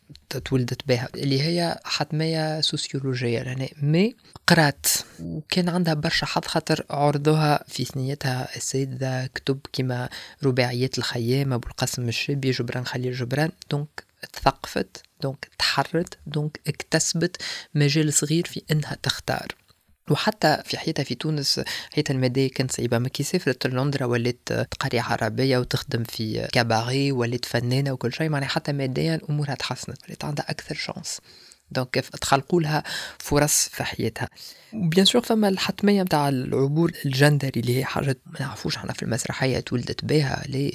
تولدت 0.46 0.88
بها 0.88 1.10
اللي 1.16 1.42
هي 1.42 1.80
حتمية 1.84 2.62
سوسيولوجية 2.62 3.40
يعني. 3.40 3.74
mais 3.82 4.16
قرات 4.48 4.86
وكان 5.20 5.70
عندها 5.70 5.94
برشا 5.94 6.26
حظ 6.26 6.46
خاطر 6.46 6.86
عرضوها 6.90 7.64
في 7.68 7.86
ثنيتها 7.86 8.56
السيدة 8.56 9.28
كتب 9.28 9.60
كما 9.74 10.10
رباعيات 10.44 10.98
الخيام 10.98 11.54
أبو 11.54 11.68
القاسم 11.68 12.08
الشابي 12.08 12.52
جبران 12.52 12.86
خليل 12.86 13.14
جبران. 13.14 13.52
donc 13.72 14.04
تثقفت 14.34 15.04
donc 15.22 15.50
تحررت 15.60 16.18
donc 16.26 16.60
اكتسبت 16.68 17.42
مجال 17.76 18.14
صغير 18.14 18.46
في 18.46 18.62
إنها 18.72 18.98
تختار. 19.04 19.48
وحتى 20.10 20.58
في 20.66 20.78
حياتها 20.78 21.04
في 21.04 21.16
تونس 21.16 21.62
حياتها 21.94 22.14
المادية 22.14 22.50
كانت 22.50 22.72
صعيبة. 22.72 22.98
mais 22.98 23.10
كي 23.10 23.24
سافرت 23.24 23.68
لندرا 23.68 24.06
ولات 24.06 24.40
تقري 24.48 25.00
عربية 25.00 25.58
وتخدم 25.58 26.04
في 26.04 26.48
cabaret 26.54 27.12
ولات 27.12 27.46
فنانة 27.46 27.92
وكل 27.92 28.14
شيء. 28.14 28.30
معناها 28.30 28.50
حتى 28.50 28.72
ماديا 28.72 29.20
أمورها 29.30 29.56
تحسنت 29.56 29.98
ولات 30.08 30.26
عندها 30.26 30.52
أكثر 30.52 30.76
chance 30.76 31.20
donc 31.72 31.90
تخلقوا 31.96 32.62
لها 32.62 32.84
فرص 33.20 33.70
في 33.70 33.84
حياتها. 33.84 34.30
bien 34.74 35.06
sûr 35.06 35.22
فما 35.22 35.50
الحتمية 35.50 36.04
نتاع 36.04 36.30
العبور 36.30 36.92
الجندري 37.06 37.62
اللي 37.62 37.78
هي 37.78 37.86
حاجة 37.86 38.18
ما 38.26 38.42
نعرفوش 38.42 38.78
إحنا 38.78 38.94
في 38.94 39.04
المسرحية 39.04 39.60
تولدت 39.60 40.06
بها 40.06 40.44
ليه 40.48 40.72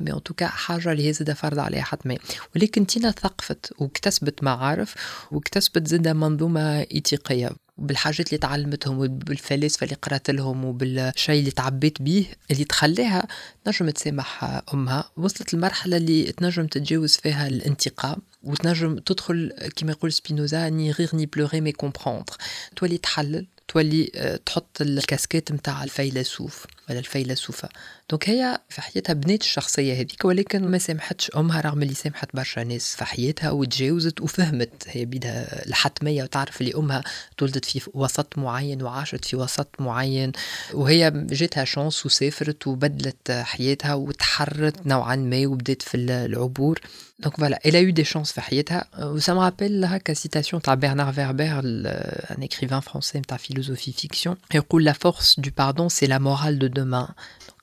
mais 0.00 0.12
en 0.12 0.22
tout 0.22 0.36
cas 0.36 0.46
حاجة 0.46 0.92
اللي 0.92 1.08
هي 1.08 1.12
زادة 1.12 1.34
فرض 1.34 1.58
عليها 1.58 1.82
حتمية. 1.82 2.18
ولكن 2.56 2.86
تينا 2.86 3.10
ثقفت 3.10 3.72
واكتسبت 3.78 4.42
معارف 4.42 4.94
واكتسبت 5.30 5.88
زادة 5.88 6.12
منظومة 6.12 6.80
إيثيقية 6.80 7.50
بالحاجات 7.86 8.26
اللي 8.26 8.38
تعلمتهم 8.38 8.98
وبالفلاسفة 8.98 9.84
اللي 9.84 9.94
قرأت 9.94 10.30
لهم 10.30 10.64
وبالشيء 10.64 11.38
اللي 11.40 11.50
تعبيت 11.50 12.02
به 12.02 12.26
اللي 12.50 12.64
تخليها 12.64 13.28
تنجم 13.64 13.90
تسامح 13.90 14.62
أمها. 14.74 15.10
وصلت 15.16 15.54
المرحلة 15.54 15.96
اللي 15.96 16.32
تنجم 16.32 16.66
تتجاوز 16.66 17.16
فيها 17.16 17.48
الانتقام 17.48 18.16
وتنجم 18.42 18.98
تدخل 18.98 19.52
كما 19.76 19.92
يقول 19.92 20.12
سبينوزا 20.12 20.68
ni 20.68 20.90
rire 20.90 21.10
ni 21.14 21.26
pleurer 21.26 21.60
mais 21.60 21.72
comprendre 21.72 22.36
تولي 22.76 22.98
تحلل 22.98 23.46
تولي 23.68 24.10
آه، 24.14 24.36
تحط 24.36 24.80
الكاسكيت 24.80 25.52
نتاع 25.52 25.84
الفيلسوف 25.84 26.66
ولا 26.90 26.98
الفيلسوفة. 26.98 27.68
donc 28.10 28.28
هي 28.28 28.58
في 28.68 28.80
حياتها 28.82 29.12
بنات 29.12 29.40
الشخصية 29.40 29.94
هذيك 29.94 30.24
ولكن 30.24 30.68
ما 30.70 30.78
سامحتش 30.78 31.30
أمها 31.36 31.60
رغم 31.60 31.82
اللي 31.82 31.94
سامحت 31.94 32.28
برشا 32.36 32.60
ناس 32.60 32.96
في 32.96 33.04
حياتها 33.04 33.50
وتجاوزت 33.50 34.20
وفهمت. 34.20 34.84
هي 34.86 35.04
بيدها 35.04 35.66
الحتمية 35.66 36.22
وتعرف 36.22 36.60
اللي 36.60 36.74
أمها 36.74 37.04
تولدت 37.36 37.64
في 37.64 37.90
وسط 37.94 38.38
معين 38.38 38.82
وعاشت 38.82 39.24
في 39.24 39.36
وسط 39.36 39.68
معين 39.78 40.32
وهي 40.74 41.10
جاتها 41.10 41.64
chance 41.64 42.06
وسافرت 42.06 42.66
وبدلت 42.66 43.30
حياتها 43.30 43.94
وتحررت 43.94 44.86
نوعا 44.86 45.16
ما 45.16 45.46
وبدات 45.46 45.82
في 45.82 45.96
العبور. 45.96 46.80
donc 47.18 47.36
voilà 47.36 47.58
a 47.64 47.68
eu 47.68 48.02
des 48.02 48.08
chances 48.08 48.32
في 48.32 48.40
حياتها. 48.40 48.84
وسا 48.98 49.50
rappelle 49.50 49.84
هكا 49.84 50.14
citation 50.14 50.60
تاع 50.62 50.74
برنار 50.74 51.12
فيربير 51.12 51.58
un 51.58 52.48
écrivain 52.52 52.84
français 52.84 53.16
نتاع 53.16 53.38
philosophie 53.38 53.92
fiction. 53.92 54.34
يقول 54.54 54.90
la 54.90 54.94
force 54.94 55.40
du 55.40 55.50
pardon 55.50 55.88
c'est 55.88 56.08
la 56.08 56.18
morale 56.18 56.58
de 56.58 56.68
demain. 56.68 57.08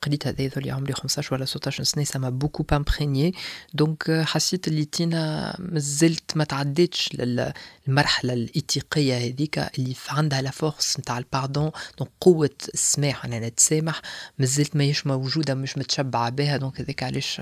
قريت 0.01 0.27
هذا 0.27 0.41
يظل 0.41 0.71
عمري 0.71 0.93
15 0.93 1.35
ولا 1.35 1.45
16 1.45 1.83
سنه 1.83 2.03
ça 2.03 2.14
m'a 2.14 2.29
beaucoup 2.29 2.65
imprégné 2.75 3.33
donc 3.73 4.11
حسيت 4.25 4.67
اللي 4.67 4.85
تينا 4.85 5.55
مازلت 5.59 6.37
ما 6.37 6.43
تعديتش 6.43 7.09
للمرحله 7.13 8.33
الايثيقيه 8.33 9.17
هذيك 9.17 9.59
اللي 9.59 9.95
عندها 10.09 10.41
la 10.41 10.51
force 10.51 10.99
نتاع 10.99 11.17
ال 11.17 11.25
pardon 11.25 11.71
donc 11.97 12.11
قوة 12.21 12.49
السماح 12.73 13.25
أنا 13.25 13.47
نتسامح 13.47 14.01
مازلت 14.39 14.75
ماهيش 14.75 15.07
موجودة 15.07 15.53
مش 15.53 15.77
متشبعة 15.77 16.29
بها. 16.29 16.57
donc 16.57 16.81
هذاك 16.81 17.03
علاش 17.03 17.41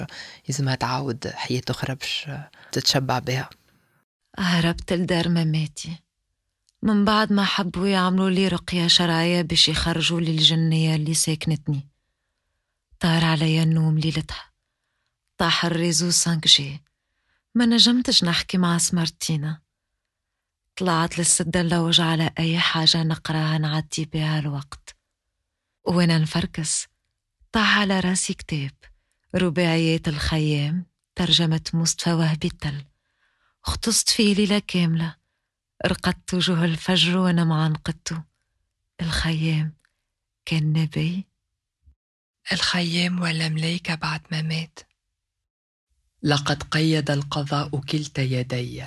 لازمها 0.49 0.75
تعاود 0.75 1.27
حياة 1.27 1.61
أخرى 1.69 1.95
باش 1.95 2.29
تتشبع 2.71 3.19
بها. 3.19 3.49
هربت 4.39 4.93
لدار 4.93 5.29
مماتي. 5.29 5.99
من 6.83 7.05
بعد 7.05 7.33
ما 7.33 7.43
حبوا 7.43 7.87
يعملوا 7.87 8.29
لي 8.29 8.47
رقية 8.47 8.87
شرعية 8.87 9.41
باش 9.41 9.69
يخرجوا 9.69 10.21
لي 10.21 10.31
الجنية 10.31 10.95
اللي 10.95 11.13
ساكنتني. 11.13 11.87
طار 12.99 13.25
علي 13.25 13.63
النوم 13.63 13.99
ليلتها. 13.99 14.51
طاح 15.37 15.65
ال 15.65 15.72
réseau 15.72 16.11
cinq 16.11 16.47
G 16.47 16.83
ما 17.55 17.65
نجمتش 17.65 18.23
نحكي 18.23 18.57
مع 18.57 18.77
سمارتينا. 18.77 19.61
طلعت 20.75 21.17
للسدة 21.17 21.61
نلوج 21.61 22.01
على 22.01 22.31
أي 22.39 22.59
حاجة 22.59 23.03
نقراها 23.03 23.57
نعدي 23.57 24.05
بها 24.05 24.39
الوقت. 24.39 24.95
وأنا 25.83 26.17
نفركس؟ 26.17 26.87
طاح 27.51 27.77
على 27.77 27.99
راسي 27.99 28.33
كتاب. 28.33 28.71
رباعيات 29.35 30.07
الخيام 30.07 30.85
ترجمة 31.15 31.61
مصطفى 31.73 32.13
وهبي 32.13 32.47
التل. 32.47 32.85
اختصت 33.65 34.09
فيه 34.09 34.35
ليلة 34.35 34.61
كاملة. 34.67 35.15
رقدت 35.85 36.33
وجوه 36.33 36.65
الفجر 36.65 37.17
وأنا 37.17 37.43
معنقدته 37.43 38.23
الخيام 39.01 39.73
كان 40.45 40.73
نبي. 40.73 41.27
الخيام 42.51 43.21
ولا 43.21 43.49
ملايكة 43.49 43.95
بعد 43.95 44.21
ما 44.31 44.41
مات. 44.41 44.79
لقد 46.23 46.63
قيد 46.63 47.11
القضاء 47.11 47.79
كلتا 47.79 48.21
يدي 48.21 48.85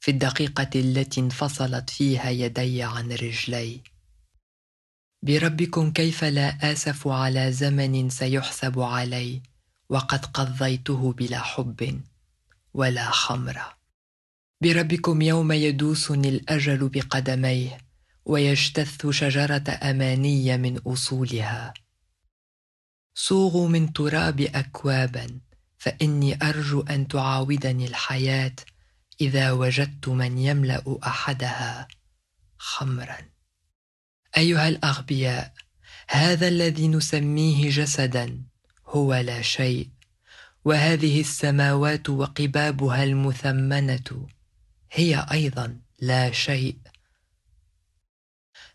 في 0.00 0.10
الدقيقة 0.10 0.70
التي 0.74 1.20
انفصلت 1.20 1.90
فيها 1.90 2.30
يدي 2.30 2.82
عن 2.82 3.12
رجلي. 3.12 3.80
بربكم 5.22 5.92
كيف 5.92 6.24
لا 6.24 6.72
آسف 6.72 7.08
على 7.08 7.52
زمن 7.52 8.10
سيحسب 8.10 8.80
علي 8.80 9.42
وقد 9.88 10.26
قضيته 10.26 11.12
بلا 11.12 11.38
حب 11.38 12.00
ولا 12.74 13.10
خمرة 13.10 13.78
بربكم 14.62 15.22
يوم 15.22 15.52
يدوسني 15.52 16.28
الأجل 16.28 16.88
بقدميه 16.88 17.78
ويجتث 18.24 19.06
شجرة 19.10 19.64
أماني 19.82 20.58
من 20.58 20.78
أصولها. 20.78 21.74
صوغوا 23.14 23.68
من 23.68 23.92
تراب 23.92 24.40
أكوابا 24.40 25.40
فإني 25.78 26.38
أرجو 26.42 26.80
أن 26.80 27.08
تعاودني 27.08 27.86
الحياة 27.86 28.56
إذا 29.20 29.52
وجدت 29.52 30.08
من 30.08 30.38
يملأ 30.38 30.98
أحدها 31.06 31.88
خمرا. 32.58 33.18
أيها 34.36 34.68
الأغبياء 34.68 35.52
هذا 36.08 36.48
الذي 36.48 36.88
نسميه 36.88 37.70
جسدا 37.70 38.42
هو 38.86 39.14
لا 39.14 39.42
شيء 39.42 39.88
وهذه 40.64 41.20
السماوات 41.20 42.10
وقبابها 42.10 43.04
المثمنة 43.04 44.28
هي 44.92 45.26
أيضا 45.32 45.80
لا 46.00 46.32
شيء. 46.32 46.81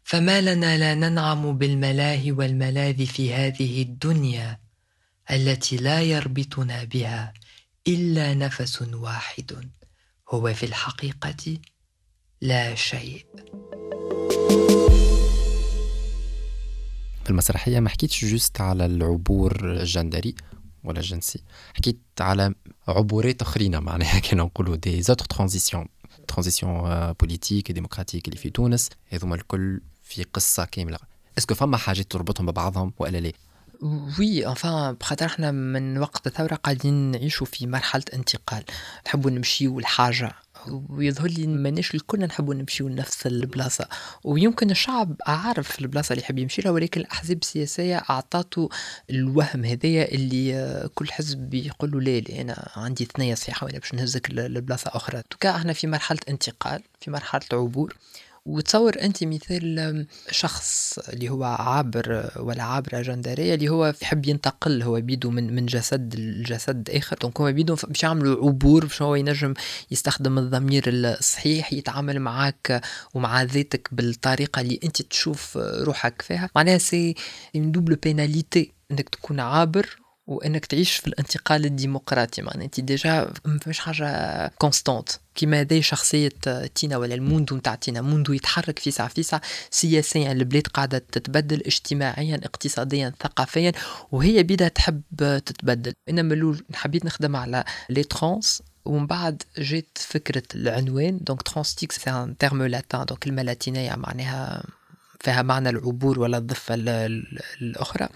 فما 0.08 0.42
لنا 0.42 0.78
لا 0.78 0.96
ننعم 0.96 1.58
بالملاهي 1.58 2.32
والملاذ 2.32 3.06
في 3.06 3.34
هذه 3.34 3.82
الدنيا 3.82 4.60
التي 5.32 5.78
لا 5.78 6.02
يربطنا 6.02 6.84
بها 6.84 7.34
إلا 7.88 8.34
نفس 8.34 8.82
واحد 8.82 9.70
هو 10.30 10.54
في 10.54 10.66
الحقيقة 10.66 11.58
لا 12.42 12.76
شيء. 12.76 13.26
في 17.24 17.30
المسرحية 17.30 17.80
ما 17.80 17.90
حكيتش 17.90 18.26
juste 18.26 18.62
على 18.62 18.86
العبور 18.86 19.72
الجندري 19.72 20.36
ولا 20.84 21.00
الجنسي 21.00 21.44
حكيت 21.74 22.00
على 22.20 22.54
عبورات 22.88 23.42
أخرين 23.42 23.80
معناها 23.80 24.20
كنا 24.30 24.44
نقولوا 24.44 24.76
des 24.76 25.02
autres 25.02 25.26
transitions 25.26 25.86
transition 26.28 27.14
politique 27.14 27.72
démocratique 27.72 28.28
اللي 28.28 28.38
في 28.38 28.50
تونس 28.50 28.90
هذوما 29.10 29.36
الكل 29.36 29.82
في 30.08 30.24
قصة 30.24 30.66
كاملة. 30.66 30.98
est-ce 31.38 31.50
que 31.50 31.56
فما 31.56 31.78
حاجات 31.78 32.12
تربطهم 32.12 32.46
ببعضهم 32.46 32.94
ولا 33.00 33.18
لا؟ 33.18 33.32
oui 34.20 34.48
enfin 34.48 34.94
بخاطر 34.94 35.26
إحنا 35.26 35.52
من 35.52 35.98
وقت 35.98 36.28
الثورة 36.28 36.56
قاعدين 36.56 36.94
نعيشوا 36.94 37.46
في 37.48 37.68
مرحلة 37.68 38.04
انتقال. 38.14 38.64
نحبوا 39.08 39.32
نمشيو 39.32 39.80
لحاجة. 39.80 40.36
ويظهر 40.90 41.28
لي 41.28 41.48
ماناش 41.48 41.96
الكل 41.96 42.20
نحبوا 42.20 42.54
نمشيو 42.54 42.88
لنفس 42.88 43.28
البلاصة. 43.28 43.88
ويمكن 44.24 44.72
الشعب 44.72 45.16
عارف 45.28 45.80
البلاصة 45.80 46.14
اللي 46.14 46.24
يحب 46.24 46.40
يمشي 46.40 46.62
لها 46.62 46.72
ولكن 46.72 47.02
الأحزاب 47.02 47.38
السياسية 47.42 47.98
اعطاته 47.98 48.70
الوهم 49.10 49.66
هذايا 49.66 50.12
اللي 50.12 50.90
كل 50.96 51.12
حزب 51.12 51.54
يقول 51.54 51.92
له 51.92 52.02
لا 52.02 52.20
لا 52.20 52.42
أنا 52.42 52.70
عندي 52.76 53.06
ثنيه 53.06 53.36
صحيحة 53.36 53.66
وأنا 53.66 53.80
باش 53.80 53.94
نهزك 53.94 54.32
لبلاصة 54.32 54.92
أخرى. 54.94 55.22
tout 55.30 55.45
cas 55.45 55.56
إحنا 55.56 55.74
في 55.74 55.88
مرحلة 55.88 56.20
انتقال 56.30 56.84
في 57.02 57.12
مرحلة 57.12 57.42
عبور. 57.54 57.96
وتصور 58.48 59.02
أنت 59.02 59.24
مثال 59.24 60.06
شخص 60.32 61.00
اللي 61.00 61.30
هو 61.30 61.44
عابر 61.44 62.32
ولا 62.40 62.64
عابرة 62.64 63.02
جندرية 63.02 63.56
اللي 63.56 63.70
هو 63.70 63.94
يحب 64.02 64.26
ينتقل 64.26 64.84
هو 64.84 65.02
بيدو 65.02 65.30
من 65.30 65.56
من 65.56 65.66
جسد 65.66 66.16
لجسد 66.16 66.90
آخر. 66.90 67.18
donc 67.22 67.42
هو 67.42 67.52
بيدو 67.52 67.76
باش 67.88 68.04
يعملوا 68.04 68.48
عبور 68.48 68.86
باش 68.86 69.02
هو 69.02 69.16
ينجم 69.16 69.54
يستخدم 69.92 70.38
الضمير 70.38 70.84
الصحيح 70.88 71.74
يتعامل 71.74 72.20
معاك 72.20 72.82
ومع 73.14 73.44
ذاتك 73.44 73.90
بالطريقة 73.92 74.62
اللي 74.62 74.80
أنت 74.84 75.02
تشوف 75.02 75.58
روحك 75.58 76.22
فيها. 76.22 76.50
معناها 76.56 76.78
c'est 76.78 77.16
double 77.56 77.96
pénalité 77.96 78.72
إنك 78.92 79.10
تكون 79.10 79.40
عابر 79.40 80.07
وإنك 80.28 80.66
تعيش 80.66 80.96
في 80.96 81.08
الانتقال 81.08 81.66
الديمقراطي 81.66 82.42
معناها 82.42 82.66
انت 82.66 82.80
déjà 82.80 83.34
ما 83.46 83.60
فيش 83.60 83.80
حاجة 83.80 84.48
constante 84.48 85.10
كيما 85.36 85.60
هذه 85.60 85.82
شخصية 85.82 86.30
تينا 86.76 86.98
ولا 86.98 87.16
ال 87.16 87.22
monde 87.22 87.56
نتاع 87.56 87.76
تينا 87.76 88.02
monde 88.02 88.34
يتحرك 88.34 88.80
في 88.80 88.92
ساعة 88.92 89.08
في 89.08 89.24
ساعة 89.24 89.42
سياسيا 89.72 90.32
البلاد 90.32 90.68
قاعدة 90.68 90.98
تتبدل 91.12 91.62
اجتماعيا 91.66 92.40
اقتصاديا 92.44 93.14
ثقافيا 93.24 93.72
وهي 94.12 94.44
بيدها 94.44 94.68
تحب 94.68 95.02
تتبدل. 95.46 95.94
أنا 96.10 96.22
ملول 96.22 96.64
حبيت 96.74 97.06
نخدم 97.06 97.36
على 97.36 97.64
les 97.90 98.04
trans 98.04 98.64
ومن 98.86 99.08
بعد 99.08 99.44
جات 99.58 99.98
فكرة 99.98 100.44
العنوان. 100.56 101.20
donc 101.22 101.42
TranstyX 101.42 101.92
c'est 101.92 102.10
un 102.10 102.38
terme 102.38 102.64
latin 102.64 103.06
donc 103.06 103.20
كلمة 103.20 103.42
لاتينية 103.42 103.96
معناها 103.96 104.64
فيها 105.20 105.42
معنى 105.42 105.70
العبور 105.70 106.20
ولا 106.20 106.38
الضفة 106.38 106.76
الأخرى. 107.62 108.10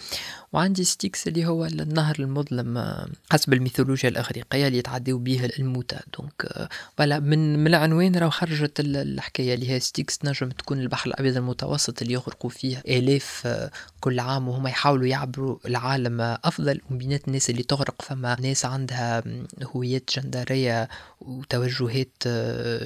وعندي 0.53 0.83
Styx 0.84 1.27
اللي 1.27 1.45
هو 1.45 1.65
النهر 1.65 2.15
المظلم 2.19 2.95
حسب 3.31 3.53
الميثولوجيا 3.53 4.09
الإغريقية 4.09 4.67
اللي 4.67 4.77
يتعدوا 4.77 5.19
به 5.19 5.45
الموتى. 5.59 5.99
donc 6.17 6.69
ولا 6.99 7.19
من 7.19 7.59
من 7.59 7.67
العنوان 7.67 8.15
راه 8.15 8.29
خرجت 8.29 8.79
الحكاية 8.79 9.53
اللي 9.53 9.69
هي 9.69 9.79
Styx 9.80 10.19
نجم 10.23 10.49
تكون 10.49 10.79
البحر 10.79 11.07
الأبيض 11.09 11.37
المتوسط 11.37 12.01
اللي 12.01 12.13
يغرقوا 12.13 12.49
فيه 12.49 12.77
آلاف 12.77 13.47
كل 13.99 14.19
عام 14.19 14.47
وهم 14.47 14.67
يحاولوا 14.67 15.07
يعبروا 15.07 15.57
العالم 15.65 16.21
أفضل. 16.21 16.81
وبينات 16.91 17.27
الناس 17.27 17.49
اللي 17.49 17.63
تغرق 17.63 18.01
فما 18.01 18.37
ناس 18.41 18.65
عندها 18.65 19.23
هويات 19.63 20.09
جندرية 20.15 20.89
وتوجهات 21.21 22.27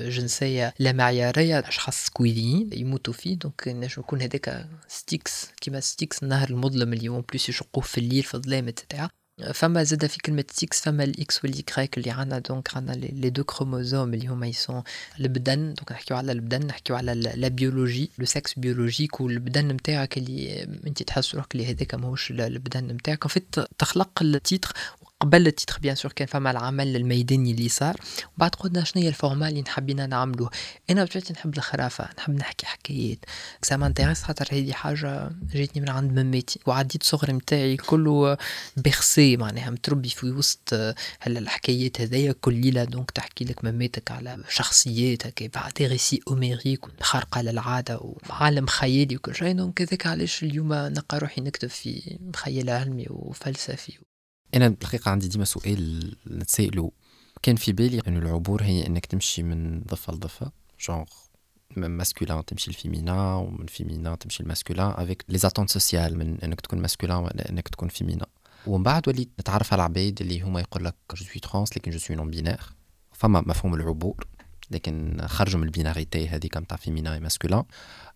جنسية 0.07 0.73
لا 0.79 0.91
معيارية 0.91 1.59
أشخاص 1.59 2.09
كويديين 2.09 2.69
فيه. 2.73 3.35
Donc 3.35 3.67
نجم 3.67 3.93
يكون 3.97 4.21
هذاك 4.21 4.67
Styx 4.87 5.47
كيما 5.61 5.79
Styx 5.79 6.23
النهر 6.23 6.49
المظلم 6.49 6.93
اللي 6.93 7.05
يوم 7.05 7.23
plus 7.29 7.54
يشقوه 7.55 7.83
في 7.83 7.97
الليل 7.97 8.23
في 8.23 8.35
الظلام 8.35 8.67
et 8.67 8.78
cetera 8.78 9.09
فما 9.53 9.83
زاد 9.83 10.05
في 10.05 10.17
كلمة 10.17 10.45
سيكس 10.51 10.81
فما 10.81 11.03
الإكس 11.03 11.43
والإكرايك 11.43 11.97
اللي 11.97 12.11
عنا. 12.11 12.39
donc 12.39 12.77
عنا 12.77 12.91
les 12.91 13.29
deux 13.29 13.43
chromosomes 13.43 14.13
اللي 14.13 14.27
هما 14.27 14.47
يسون 14.47 14.83
البدن. 15.19 15.73
donc 15.73 15.91
نحكيو 15.91 16.17
على 16.17 16.31
البدن 16.31 16.67
نحكيو 16.67 16.95
على 16.95 17.13
la 17.13 17.47
biologie 17.47 18.11
le 18.19 18.25
sexe 18.25 18.59
biologique 18.59 19.21
والبدن 19.21 19.67
نتاعك 19.67 20.17
اللي 20.17 20.63
أنت 20.87 21.03
تحس 21.03 21.35
روحك 21.35 21.55
اللي 21.55 21.65
هذاك 21.71 21.95
ماهوش 21.95 22.31
البدن 22.31 22.83
نتاعك 22.83 23.27
vite 23.27 23.59
تخلق 23.77 24.21
التيتر 24.21 24.73
قبل 25.25 25.47
التيتر 25.47 25.79
bien 25.81 25.95
sûr 25.95 26.11
كان 26.11 26.27
فما 26.27 26.51
العمل 26.51 26.95
الميداني 26.95 27.51
اللي 27.51 27.69
صار 27.69 27.95
وبعد 28.37 28.55
قلنا 28.55 28.83
شنو 28.83 29.03
هي 29.03 29.09
ال 29.09 29.15
forme 29.15 29.44
ال 29.44 29.49
اللي 29.49 29.61
نحبينا 29.61 30.07
نعملوه. 30.07 30.49
أنا 30.89 31.03
بطبيعتي 31.03 31.33
نحب 31.33 31.57
الخرافة 31.57 32.09
نحب 32.17 32.33
نحكي 32.33 32.65
حكايات. 32.65 33.17
ça 33.61 33.77
m'intéresse 33.77 34.23
خاطر 34.23 34.47
هذه 34.51 34.71
حاجة 34.71 35.31
جاتني 35.53 35.81
من 35.81 35.89
عند 35.89 36.19
مماتي 36.19 36.59
وعديت 36.65 37.03
صغري 37.03 37.33
نتاعي 37.33 37.77
كله 37.77 38.37
bercé 38.77 39.37
معناها 39.37 39.69
متربي 39.69 40.09
في 40.09 40.31
وسط 40.31 40.73
هلا 41.19 41.39
الحكايات 41.39 42.01
هذيا 42.01 42.35
كل 42.41 42.53
ليلة 42.53 42.83
donc 42.83 43.11
تحكي 43.11 43.45
لك 43.45 43.65
مماتك 43.65 44.11
على 44.11 44.43
شخصيات 44.49 45.43
بعد 45.55 45.73
récits 45.81 46.19
homériques 46.27 46.85
خارقة 47.01 47.41
للعادة 47.41 47.99
وعالم 48.29 48.65
خيالي 48.65 49.15
وكل 49.15 49.35
شيء. 49.35 49.51
donc 49.51 49.81
هذاك 49.81 50.07
علاش 50.07 50.43
اليوم 50.43 50.73
نلقى 50.73 51.17
روحي 51.17 51.41
نكتب 51.41 51.69
في 51.69 52.17
خيال 52.35 52.69
علمي 52.69 53.05
وفلسفي 53.09 54.04
أنا 54.55 54.67
الحقيقة 54.81 55.11
عندي 55.11 55.27
ديما 55.27 55.45
سؤال 55.45 56.15
نتسائلو 56.27 56.93
كان 57.41 57.55
في 57.55 57.71
بالي 57.71 58.01
انه 58.07 58.19
العبور 58.19 58.63
هي 58.63 58.87
أنك 58.87 59.05
تمشي 59.05 59.43
من 59.43 59.81
ضفة 59.81 60.13
لضفة 60.13 60.51
genre 60.79 61.05
من 61.77 61.87
masculin 61.87 62.45
تمشي 62.45 62.71
ل 62.71 62.79
féminin 62.79 63.35
ومن 63.35 63.65
féminin 63.65 64.15
تمشي 64.15 64.43
ل 64.43 64.49
masculin 64.49 64.91
avec 64.91 65.25
les 65.29 65.37
attentes 65.37 65.69
sociales 65.69 66.17
من 66.17 66.41
أنك 66.41 66.61
تكون 66.61 66.79
masculin 66.79 67.17
ولا 67.17 67.49
أنك 67.49 67.67
تكون 67.67 67.89
féminin 67.89 68.25
ومن 68.67 68.83
بعد 68.83 69.07
وليت 69.07 69.29
نتعرف 69.39 69.73
على 69.73 69.79
العباد 69.79 70.21
اللي 70.21 70.41
هما 70.41 70.59
يقول 70.59 70.85
لك 70.85 70.95
je 71.15 71.25
suis 71.25 71.39
trans 71.41 71.77
لكن 71.77 71.91
je 71.91 71.99
suis 71.99 72.15
non-binaire 72.15 72.61
فما 73.13 73.41
مفهوم 73.41 73.73
العبور 73.73 74.27
لكن 74.71 75.21
خرجوا 75.25 75.59
من 75.59 75.65
ال 75.65 75.72
binarité 75.72 76.27
هذيك 76.27 76.57
نتاع 76.57 76.77
féminin 76.77 77.19
masculin 77.19 77.63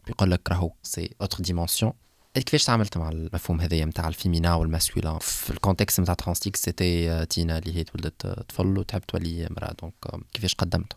بيقول 0.08 0.32
لك 0.32 0.49
راهو 0.49 0.71
c'est 0.84 1.15
autre 1.21 1.43
dimension 1.43 1.93
كيفاش 2.43 2.63
تعاملت 2.63 2.97
مع 2.97 3.10
المفهوم 3.10 3.62
هذايا 3.62 3.86
نتاع 3.86 4.08
ال 4.08 4.13
féminin 4.13 4.56
وال 4.56 4.67
masculin؟ 4.67 5.19
في 5.19 5.49
ال 5.49 5.55
contexte 5.55 5.99
نتاع 5.99 6.13
TranstyX 6.13 6.56
c'était 6.56 7.25
تينا 7.25 7.58
اللي 7.58 7.75
هي 7.75 7.84
تولدت 7.84 8.28
طفل 8.28 8.78
وتحب 8.78 9.02
تولي 9.02 9.47
امراه 9.47 9.75
donc 9.82 10.23
كيفاش 10.34 10.56
قدمت؟ 10.56 10.93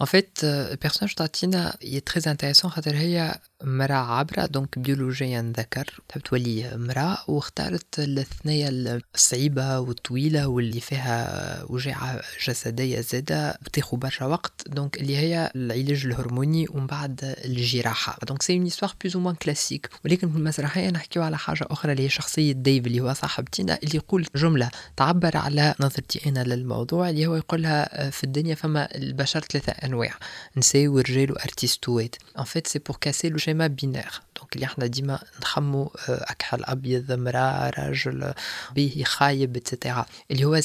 En 0.00 0.06
fait, 0.06 0.42
le 0.44 0.76
personnage 0.76 1.16
de 1.16 1.26
Tina 1.26 1.74
est 1.80 2.04
très 2.04 2.28
intéressant. 2.28 2.68
خاطر 2.68 2.94
هي 2.96 3.38
مرأة 3.64 3.94
عابرة 3.96 4.46
donc 4.46 4.78
بيولوجيا 4.78 5.52
ذكر 5.56 6.00
تحب 6.08 6.20
تولي 6.20 6.74
امرأة 6.74 7.18
واختارت 7.28 7.98
الثنية 7.98 8.68
الصعيبة 9.14 9.80
والطويلة 9.80 10.48
واللي 10.48 10.80
فيها 10.80 11.62
وجاعة 11.68 12.20
جسدية 12.46 13.00
زادة 13.00 13.58
بتاخو 13.62 13.96
برشا 13.96 14.26
وقت 14.26 14.68
donc 14.68 14.96
اللي 15.00 15.16
هي 15.16 15.50
العلاج 15.56 16.06
الهرموني 16.06 16.66
ومن 16.70 16.86
بعد 16.86 17.34
الجراحة 17.44 18.18
donc 18.28 18.42
c'est 18.42 18.56
une 18.56 18.66
histoire 18.66 18.94
plus 19.00 19.16
ou 19.16 19.22
moins 19.22 19.34
classique 19.34 19.90
ولكن 20.04 20.30
في 20.32 20.38
المسرحية 20.38 20.90
نحكيو 20.90 21.22
على 21.22 21.38
حاجة 21.38 21.66
أخرى 21.70 21.92
اللي 21.92 22.04
هي 22.04 22.08
شخصية 22.08 22.52
ديف 22.52 22.86
اللي 22.86 23.00
هو 23.00 23.12
صاحب 23.12 23.44
تينا 23.44 23.78
اللي 23.82 23.96
يقول 23.96 24.26
جملة 24.36 24.70
تعبر 24.96 25.36
على 25.36 25.74
نظرتي 25.80 26.28
أنا 26.28 26.44
للموضوع 26.44 27.10
اللي 27.10 27.26
هو 27.26 27.36
يقولها 27.36 28.10
في 28.10 28.24
الدنيا 28.24 28.54
فما 28.54 28.94
البشر 28.94 29.40
ثلاثة 29.40 29.72
انواع 29.88 30.14
نساء 30.56 30.86
ورجال 30.86 31.32
و 31.32 31.40
artistes 31.40 32.01
وات 32.01 32.16
en 32.38 32.44
fait 32.44 32.66
c'est 32.66 32.78
pour 32.78 32.96
casser 33.00 33.28
le 33.28 33.38
schéma 33.38 33.66
binaire 33.66 34.20
donc 34.36 34.54
اللي 34.56 34.66
إحنا 34.66 34.86
ديما 34.86 35.18
نخمو 35.40 35.92
اكحل 36.08 36.64
ابيض 36.64 37.12
مرا 37.12 37.70
راجل 37.78 38.32
باهي 38.74 39.02
خايب 39.06 39.56
et 39.56 39.68
cetera 39.68 40.06
اللي 40.30 40.44
هو 40.44 40.60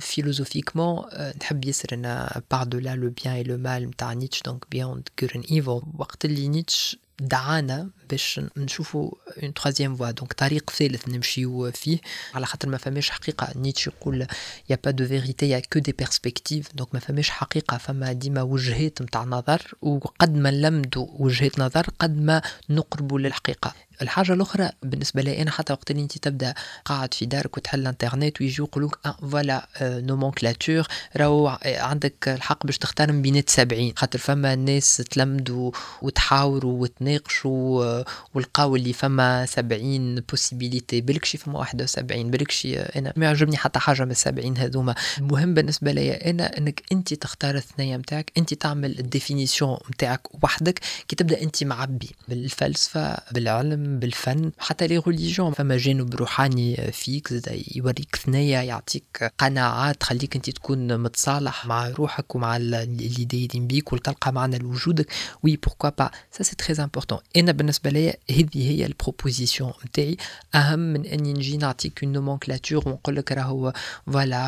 philosophiquement 0.00 1.04
نحب 1.40 1.64
ياسر 1.64 1.88
أنا 1.92 2.42
par-delà 2.50 2.94
le 2.96 3.10
bien 3.10 3.34
et 3.34 3.42
le 3.42 3.56
mal 3.56 3.86
نتاع 3.86 4.12
نيتش 4.12 4.42
donc 4.42 4.64
Beyond 4.70 5.08
Good 5.20 5.30
and 5.34 5.44
Evil 5.50 5.82
وقت 5.98 6.24
اللي 6.24 6.48
نيتش 6.48 6.96
دعانا 7.20 7.90
باش 8.10 8.40
نشوفوا 8.56 9.10
une 9.42 9.54
troisième 9.54 9.96
voie. 9.96 10.10
Donc 10.10 10.32
طريق 10.32 10.70
ثالث 10.70 11.08
نمشيو 11.08 11.70
فيه. 11.70 11.98
على 12.34 12.46
خاطر 12.46 12.68
ما 12.68 12.76
فماش 12.76 13.10
حقيقة. 13.10 13.52
نيتشه 13.56 13.92
يقول 14.00 14.26
y 14.70 14.78
a 14.84 14.86
pas 14.86 14.90
de 14.90 15.06
vérité 15.06 15.48
y 15.48 15.60
a 15.60 15.65
que 15.65 15.78
des 15.78 15.92
perspectives 15.92 16.68
donc 16.74 16.94
ما 16.94 17.00
فماش 17.00 17.30
حقيقة. 17.30 17.76
فما 17.76 18.12
ديما 18.12 18.42
وجهات 18.42 19.02
نتاع 19.02 19.24
نظر. 19.24 19.74
وقد 19.82 20.34
ما 20.34 20.50
نلمدوا 20.50 21.06
وجهات 21.10 21.58
نظر 21.58 21.86
قد 21.98 22.20
ما 22.20 22.42
نقربوا 22.70 23.18
للحقيقة. 23.18 23.74
الحاجة 24.02 24.32
الأخرى 24.32 24.70
بالنسبة 24.82 25.22
لي 25.22 25.42
أنا 25.42 25.50
حتى 25.50 25.72
وقت 25.72 25.90
اللي 25.90 26.02
أنت 26.02 26.18
تبدأ 26.18 26.54
قاعد 26.84 27.14
في 27.14 27.26
دارك 27.26 27.56
وتحل 27.56 27.80
الإنترنت 27.80 28.40
ويجيو 28.40 28.64
يقولوك 28.64 28.98
آه 29.06 29.16
voilà 29.30 29.68
آه 29.76 30.00
nomenclature 30.00 30.86
راهو 31.16 31.58
عندك 31.64 32.28
الحق 32.28 32.66
باش 32.66 32.78
تختار 32.78 33.12
من 33.12 33.22
بينات 33.22 33.50
سبعين 33.50 33.92
خاطر 33.96 34.18
فما 34.18 34.54
ناس 34.54 34.96
تلمدوا 34.96 35.70
وتحاوروا 36.02 36.82
وتناقشوا 36.82 38.04
ولقاو 38.34 38.76
اللي 38.76 38.92
فما 38.92 39.46
سبعين 39.46 40.14
possibilités 40.14 41.00
بالكشي 41.00 41.38
فما 41.38 41.58
واحدة 41.58 41.84
وسبعين 41.84 42.30
بالكشي 42.30 42.80
أنا 42.80 43.12
ما 43.16 43.26
يعجبني 43.26 43.56
حتى 43.56 43.78
حاجة 43.78 44.04
من 44.04 44.10
السبعين 44.10 44.58
هذوما. 44.58 44.94
المهم 45.18 45.54
بالنسبة 45.54 45.92
لي 45.92 46.12
أنا 46.12 46.58
أنك 46.58 46.82
أنت 46.92 47.14
تختار 47.14 47.54
الثنية 47.54 47.96
متاعك 47.96 48.32
أنت 48.38 48.54
تعمل 48.54 48.98
ال 48.98 49.05
définition 49.05 49.78
متاعك 49.88 50.44
وحدك 50.44 50.80
كي 51.08 51.16
تبدأ 51.16 51.42
أنت 51.42 51.64
معبي 51.64 52.10
بالفلسفة 52.28 53.16
بالعلم 53.32 53.93
بالفن. 54.00 54.50
حتى 54.58 54.86
les 54.86 54.98
religions 54.98 55.52
فما 55.52 55.76
جانب 55.76 56.14
روحاني 56.14 56.92
فيك 56.92 57.28
زاد 57.32 57.62
يوريك 57.74 58.16
ثنية 58.16 58.58
يعطيك 58.58 59.32
قناعات 59.38 60.00
تخليك 60.00 60.36
أنت 60.36 60.50
تكون 60.50 60.98
متصالح 61.00 61.66
مع 61.66 61.88
روحك 61.88 62.34
ومع 62.34 62.56
اللي 62.56 63.24
دايرين 63.24 63.66
بيك 63.66 63.92
وتلقى 63.92 64.32
معنى 64.32 64.58
لوجودك. 64.58 65.12
oui 65.42 65.56
pourquoi 65.56 65.90
pas 65.90 66.10
ça 66.30 66.42
c'est 66.42 66.56
très 66.56 66.84
important 66.84 67.18
أنا 67.36 67.52
بالنسبة 67.52 67.90
ليا 67.90 68.14
هذه 68.30 68.70
هي 68.70 68.86
ال 68.86 68.93
proposition 68.93 69.72
نتاعي. 69.86 70.16
أهم 70.54 70.78
من 70.78 71.06
أني 71.06 71.32
نجي 71.32 71.56
نعطيك 71.56 72.02
une 72.02 72.12
nomenclature 72.12 72.88
ونقول 72.88 73.16
لك 73.16 73.32
راهو 73.32 73.72
voilà 74.06 74.38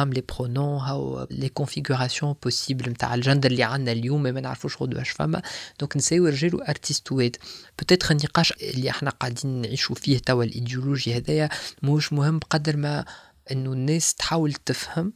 هام 0.00 0.12
les 0.12 0.22
pronoms 0.38 0.80
هاو 0.80 1.26
les 1.30 1.48
configurations 1.48 2.34
possibles 2.42 2.90
نتاع 2.90 3.14
الجندر 3.14 3.50
اللي 3.50 3.62
عندنا 3.62 3.92
اليوم 3.92 4.22
ما 4.22 4.40
نعرفوش 4.40 4.82
غدوة 4.82 5.02
اش 5.02 5.10
فما. 5.10 5.42
donc 5.80 5.96
نساء 5.96 6.30
رجال 6.30 6.54
و 6.54 6.63
artistes 6.63 7.36
وات 7.78 7.84
peut-être 7.84 8.10
النقاش 8.10 8.52
اللي 8.78 8.90
إحنا 8.90 9.10
قاعدين 9.10 9.62
نعيشوا 9.62 9.94
فيه 9.94 10.18
توا 10.18 10.44
الإيديولوجي 10.44 11.16
هذايا 11.16 11.48
مش 11.82 12.12
مهم 12.12 12.38
بقدر 12.38 12.76
ما 12.76 13.04
إنه 13.52 13.72
الناس 13.72 14.14
تحاول 14.14 14.52
تفهم 14.52 15.12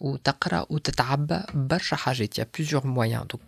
وتقرأ 0.00 0.66
وتتعبى 0.70 1.40
برشا 1.54 1.96
حاجات. 1.96 2.38
y 2.38 2.46
a 2.58 2.61
plusieurs 2.61 2.86
moyens 2.86 3.26
donc 3.30 3.42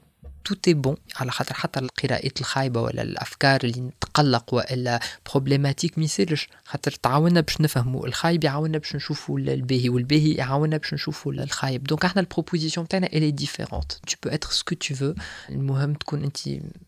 tout 0.44 0.54
est 0.68 0.74
bon 0.74 0.96
على 1.16 1.30
خاطر 1.30 1.54
حتى 1.54 1.80
القراءات 1.80 2.40
الخايبة 2.40 2.80
ولا 2.80 3.02
الأفكار 3.02 3.60
اللي 3.64 3.80
نتقلق 3.80 4.54
وإلا 4.54 5.00
problématiques 5.30 5.98
ما 5.98 6.04
يصيرش 6.04 6.48
خاطر 6.64 6.90
تعاوننا 6.90 7.40
باش 7.40 7.60
نفهموا. 7.60 8.06
الخايب 8.06 8.44
يعاوننا 8.44 8.78
باش 8.78 8.96
نشوفوا 8.96 9.38
الباهي. 9.38 9.88
والباهي 9.88 10.32
يعاوننا 10.32 10.76
باش 10.76 10.94
نشوفوا 10.94 11.32
الخايب. 11.32 11.84
donc 11.84 12.04
إحنا 12.04 12.20
ال 12.20 12.26
proposition 12.26 12.88
تاعنا 12.88 13.06
elle 13.06 13.30
est 13.30 13.44
différente 13.44 13.92
tu 13.92 14.16
peux 14.22 14.28
être 14.28 14.50
ce 14.50 14.60
que 14.60 14.74
tu 14.74 14.94
veux 14.94 15.14
المهم 15.48 15.94
تكون 15.94 16.24
أنت 16.24 16.38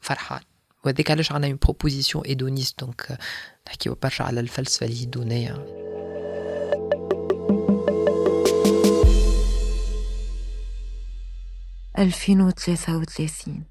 فرحان 0.00 0.40
وهذيك 0.86 1.10
علاش 1.10 1.32
عندنا 1.32 1.50
une 1.50 1.58
proposition 1.62 2.24
hédoniste 2.24 2.80
donc 2.80 3.18
نحكيو 3.66 3.94
برشا 4.02 4.24
على 4.24 4.40
الفلسفه 4.40 4.86
الهيدونيه 4.86 5.52
ألفين 11.98 12.40
وثلاثة 12.40 12.96
وثلاثين. 12.96 13.64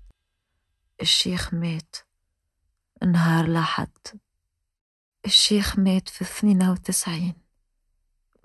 الشيخ 1.02 1.54
مات. 1.54 1.96
نهار 3.06 3.48
لحد 3.48 3.98
الشيخ 5.26 5.80
مات 5.80 6.10
في 6.10 6.22
اثنين 6.22 6.64
وتسعين. 6.64 7.34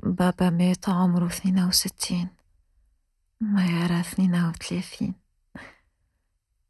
بابا 0.02 0.50
مات 0.50 0.88
عمره 0.88 1.26
اثنين 1.26 1.64
وستين. 1.64 2.28
ما 3.40 3.66
يرى 3.66 4.00
اثنين 4.00 4.34
وثلاثين. 4.34 5.19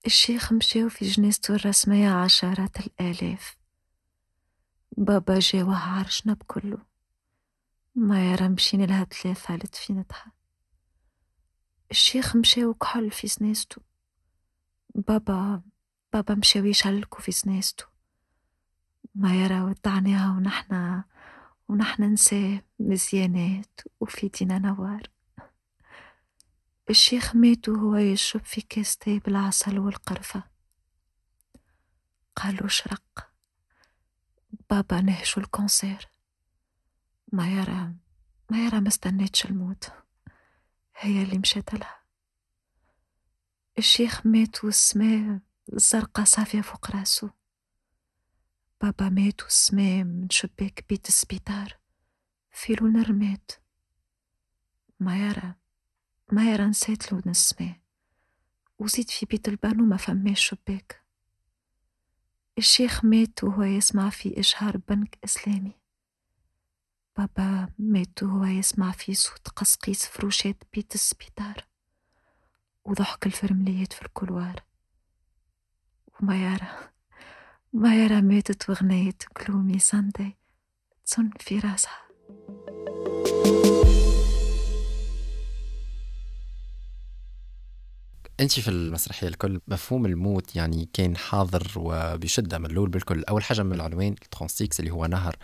الشيخ 0.07 0.53
مشاو 0.53 0.89
في 0.89 1.05
جنازته 1.05 1.55
الرسمية 1.55 2.11
عشرات 2.11 2.81
الآلاف. 2.81 3.57
بابا 4.97 5.39
جا 5.39 5.65
عرشنا 5.69 6.33
بكله 6.33 6.79
ما 7.95 8.33
يرى 8.33 8.49
مشينا 8.49 8.85
لها 8.85 9.05
ثلاثة 9.05 9.55
لدفينتها 9.57 10.33
الشيخ 11.91 12.37
مشاو 12.37 12.75
كحل 12.75 13.11
في 13.11 13.29
سنازته 13.29 13.83
بابا 14.95 15.63
بابا 16.13 16.35
مشاو 16.35 16.65
يشلكوا 16.65 17.21
في 17.21 17.33
سنازته 17.33 17.85
ما 19.15 19.35
يرى 19.35 19.61
ودعناها 19.61 20.37
ونحنا 20.37 21.05
ونحنا 21.69 22.09
نساه 22.09 22.63
مزيانات 22.79 23.81
وفي 24.01 24.29
دينا 24.29 24.59
نوار. 24.59 25.03
الشيخ 26.91 27.37
مات 27.37 27.69
وهو 27.69 27.97
يشرب 27.97 28.45
في 28.45 28.61
كاس 28.61 28.99
بالعسل 29.07 29.79
والقرفة. 29.79 30.45
قالوا 32.37 32.69
شرق 32.69 33.33
بابا 34.71 35.01
نهشوا 35.01 35.43
الكونسير. 35.43 36.09
ما 37.33 37.49
يرى 37.49 37.95
ما 38.51 38.65
يرى 38.65 38.81
ما 38.81 38.89
استنيتش 38.89 39.45
الموت. 39.45 39.93
هي 40.97 41.23
اللي 41.23 41.39
مشات 41.39 41.75
لها. 41.75 42.01
الشيخ 43.79 44.27
مات 44.27 44.65
والسماء 44.65 45.41
الزرقاء 45.73 46.25
صافية 46.25 46.61
فوق 46.61 46.91
راسو. 46.97 47.29
بابا 48.81 49.09
مات 49.09 49.43
والسماء 49.43 50.05
من 50.05 50.31
شباك 50.31 50.85
بيت 50.89 51.09
السبيطار 51.09 51.79
في 52.51 52.75
لون 52.75 53.03
رمات 53.03 53.51
ما 55.01 55.29
يرى. 55.29 55.60
ما 56.33 56.53
يرى 56.53 56.67
نسيت 56.67 57.13
لون 57.13 57.23
السماء 57.27 57.77
وزيد 58.79 59.11
في 59.11 59.27
بيت 59.27 59.49
البانو 59.49 59.85
ما 59.85 59.97
فماش 59.97 60.41
شباك 60.49 61.03
الشيخ 62.59 63.05
مات 63.05 63.45
وهو 63.45 63.63
يسمع 63.63 64.11
في 64.11 64.41
إشهار 64.41 64.77
بنك 64.77 65.19
إسلامي 65.25 65.73
بابا 67.17 67.69
مات 67.79 68.23
وهو 68.23 68.45
يسمع 68.45 68.91
في 68.91 69.15
صوت 69.15 69.49
قصقيس 69.49 70.07
فروشات 70.07 70.57
بيت 70.73 70.95
السبيطار 70.95 71.67
وضحك 72.85 73.27
الفرمليات 73.27 73.93
في 73.93 74.03
الكلوار 74.03 74.63
وما 76.21 76.43
يرى 76.43 76.91
ما 77.73 78.05
يرى 78.05 78.23
ماتت 78.23 78.71
وغنيت 78.71 79.23
كلومي 79.23 79.79
ساندي 79.79 80.37
تصن 81.05 81.31
في 81.41 81.59
راسها 81.59 82.10
انت 88.41 88.61
في 88.61 88.69
المسرحية 88.69 89.29
الكل 89.29 89.61
مفهوم 89.69 90.07
الموت 90.07 90.57
يعني 90.57 90.89
كان 90.93 91.17
حاضر 91.17 91.73
وبشدة 91.77 92.59
من 92.59 92.67
الأول 92.67 92.89
بالكل. 92.89 93.25
أول 93.25 93.43
حاجة 93.43 93.63
من 93.63 93.73
العنوان 93.73 94.15
ال 94.23 94.29
TranstyX 94.29 94.81
اللي 94.81 94.91
هو 94.91 95.07
نهر 95.07 95.37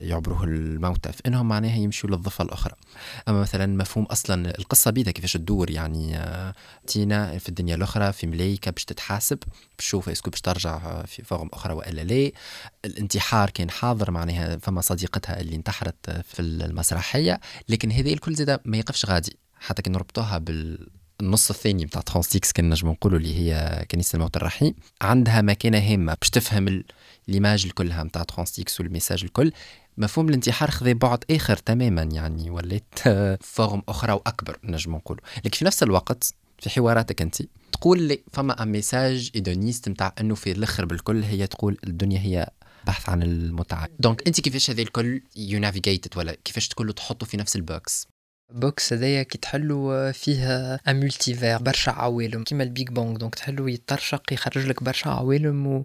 يعبره 0.00 0.44
الموتى 0.44 1.12
فإنهم 1.12 1.48
معناها 1.48 1.76
يمشوا 1.76 2.10
للضفة 2.10 2.44
الأخرى. 2.44 2.74
أما 3.28 3.40
مثلا 3.40 3.66
مفهوم 3.66 4.04
أصلا 4.04 4.58
القصة 4.58 4.90
بيدها 4.90 5.12
كيفاش 5.12 5.32
تدور 5.32 5.70
يعني 5.70 6.16
آه، 6.16 6.54
تينا 6.86 7.38
في 7.38 7.48
الدنيا 7.48 7.74
الأخرى 7.74 8.12
في 8.12 8.26
ملايكة 8.26 8.70
باش 8.70 8.84
تتحاسب 8.84 9.38
تشوف 9.78 10.08
est-ce 10.08 10.23
que 10.23 10.30
باش 10.30 10.40
ترجع 10.40 11.02
في 11.02 11.22
forme 11.22 11.48
أخرى 11.52 11.74
وإلا 11.74 12.00
لا. 12.00 12.30
الانتحار 12.84 13.50
كان 13.50 13.70
حاضر 13.70 14.10
معناها 14.10 14.56
فما 14.56 14.80
صديقتها 14.80 15.40
اللي 15.40 15.56
انتحرت 15.56 16.10
في 16.10 16.42
المسرحية 16.42 17.40
لكن 17.68 17.92
هذه 17.92 18.12
الكل 18.12 18.34
زاد 18.34 18.60
ما 18.64 18.76
يقفش 18.76 19.06
غادي. 19.06 19.36
حتى 19.60 19.82
كي 19.82 19.90
نربطوها 19.90 20.38
بال 20.38 20.88
النص 21.22 21.50
الثاني 21.50 21.86
بتاع 21.86 22.00
TranstyX 22.00 22.52
كان 22.52 22.70
نجم 22.70 22.88
نقولوا 22.88 23.18
اللي 23.18 23.34
هي 23.38 23.84
كنيسة 23.90 24.16
الموت 24.16 24.36
الرحيم. 24.36 24.74
عندها 25.02 25.42
مكانة 25.42 25.78
هامة 25.78 26.16
باش 26.20 26.30
تفهم 26.30 26.82
l'image 27.28 27.66
الكلها 27.66 28.04
نتاع 28.04 28.22
TranstyX 28.22 28.80
وال 28.80 28.90
message 28.90 29.24
الكل. 29.24 29.52
مفهوم 29.98 30.28
الانتحار 30.28 30.70
خذ 30.70 30.94
بعد 30.94 31.24
آخر 31.30 31.56
تماما 31.56 32.02
يعني 32.02 32.50
وليت 32.50 33.08
forme 33.54 33.82
أخرى 33.88 34.12
وأكبر 34.12 34.58
نجم 34.64 34.94
نقولوا 34.94 35.22
لكن 35.44 35.58
في 35.58 35.64
نفس 35.64 35.82
الوقت 35.82 36.34
في 36.58 36.70
حواراتك 36.70 37.22
أنت 37.22 37.42
تقول 37.72 38.02
لي 38.02 38.22
فما 38.32 38.64
message 38.64 39.30
hédoniste 39.34 39.88
نتاع 39.88 40.14
إنه 40.20 40.34
في 40.34 40.52
الآخر 40.52 40.84
بالكل 40.84 41.22
هي 41.22 41.46
تقول 41.46 41.78
الدنيا 41.86 42.20
هي 42.20 42.50
بحث 42.86 43.08
عن 43.08 43.22
المتعة. 43.22 43.88
donc 43.98 44.26
أنت 44.26 44.40
كيفاش 44.40 44.70
هذه 44.70 44.82
الكل 44.82 45.22
أو 45.36 45.70
ولا 46.16 46.36
كيفاش 46.44 46.68
تقول 46.68 46.92
تحطه 46.92 47.26
في 47.26 47.36
نفس 47.36 47.56
ال 47.56 47.66
box؟ 47.66 48.08
box 48.54 48.92
هذايا 48.92 49.22
كي 49.22 49.38
تحلو 49.38 50.12
فيه 50.12 50.80
multivers 50.88 51.58
برشا 51.58 51.92
عوالم. 51.92 52.44
كيما 52.44 52.64
ال 52.64 52.70
Big 52.70 52.88
Bang 52.88 53.16
donc 53.16 53.34
تحلو 53.34 53.68
يطرشق 53.68 54.32
يخرج 54.32 54.66
لك 54.66 54.82
برشا 54.82 55.10
عوالم 55.10 55.66
و 55.66 55.84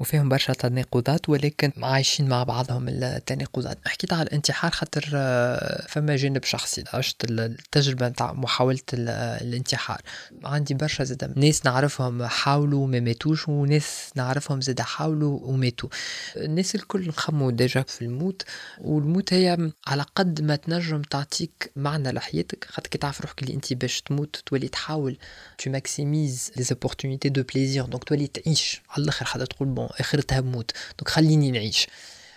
وفيهم 0.00 0.28
برشا 0.28 0.52
تناقضات 0.52 1.28
ولكن 1.28 1.72
عايشين 1.82 2.28
مع 2.28 2.42
بعضهم 2.42 2.88
التناقضات. 2.88 3.78
حكيت 3.84 4.12
على 4.12 4.22
الانتحار 4.22 4.70
خاطر 4.70 5.10
آه، 5.14 5.86
فما 5.88 6.16
جانب 6.16 6.44
شخصي. 6.44 6.84
عشت 6.92 7.30
التجربة 7.30 8.08
نتاع 8.08 8.32
محاولة 8.32 8.78
الانتحار. 8.92 10.00
عندي 10.44 10.74
برشا 10.74 11.04
زاد 11.04 11.38
ناس 11.38 11.66
نعرفهم 11.66 12.24
حاولوا 12.26 12.84
وما 12.84 13.00
ماتوش 13.00 13.48
وناس 13.48 14.10
نعرفهم 14.16 14.60
زاد 14.60 14.80
حاولوا 14.80 15.40
وماتوا. 15.42 15.88
الناس 16.36 16.74
الكل 16.74 17.08
نخموا 17.08 17.50
déjà 17.50 17.82
في 17.82 18.02
الموت 18.02 18.42
والموت 18.80 19.32
هي 19.32 19.70
على 19.86 20.04
قد 20.16 20.40
ما 20.40 20.56
تنجم 20.56 21.02
تعطيك 21.02 21.72
معنى 21.76 22.12
لحياتك. 22.12 22.64
خاطر 22.70 22.88
كي 22.88 22.98
تعرف 22.98 23.20
روحك 23.20 23.42
اللي 23.42 23.54
انت 23.54 23.72
باش 23.72 24.00
تموت 24.00 24.42
تولي 24.46 24.68
تحاول 24.68 25.18
tu 25.58 25.70
maximises 25.70 26.50
les 26.56 26.62
opportunités 26.62 27.28
de 27.28 27.42
plaisir 27.42 27.84
donc 27.84 28.04
تولي 28.04 28.26
تعيش. 28.26 28.82
على 28.90 29.04
الأخر 29.04 29.24
خاطر 29.24 29.46
تقول 29.46 29.68
bon 29.68 29.83
اخرتها 29.90 30.40
بموت 30.40 30.70
donc 30.98 31.08
خليني 31.08 31.50
نعيش. 31.50 31.86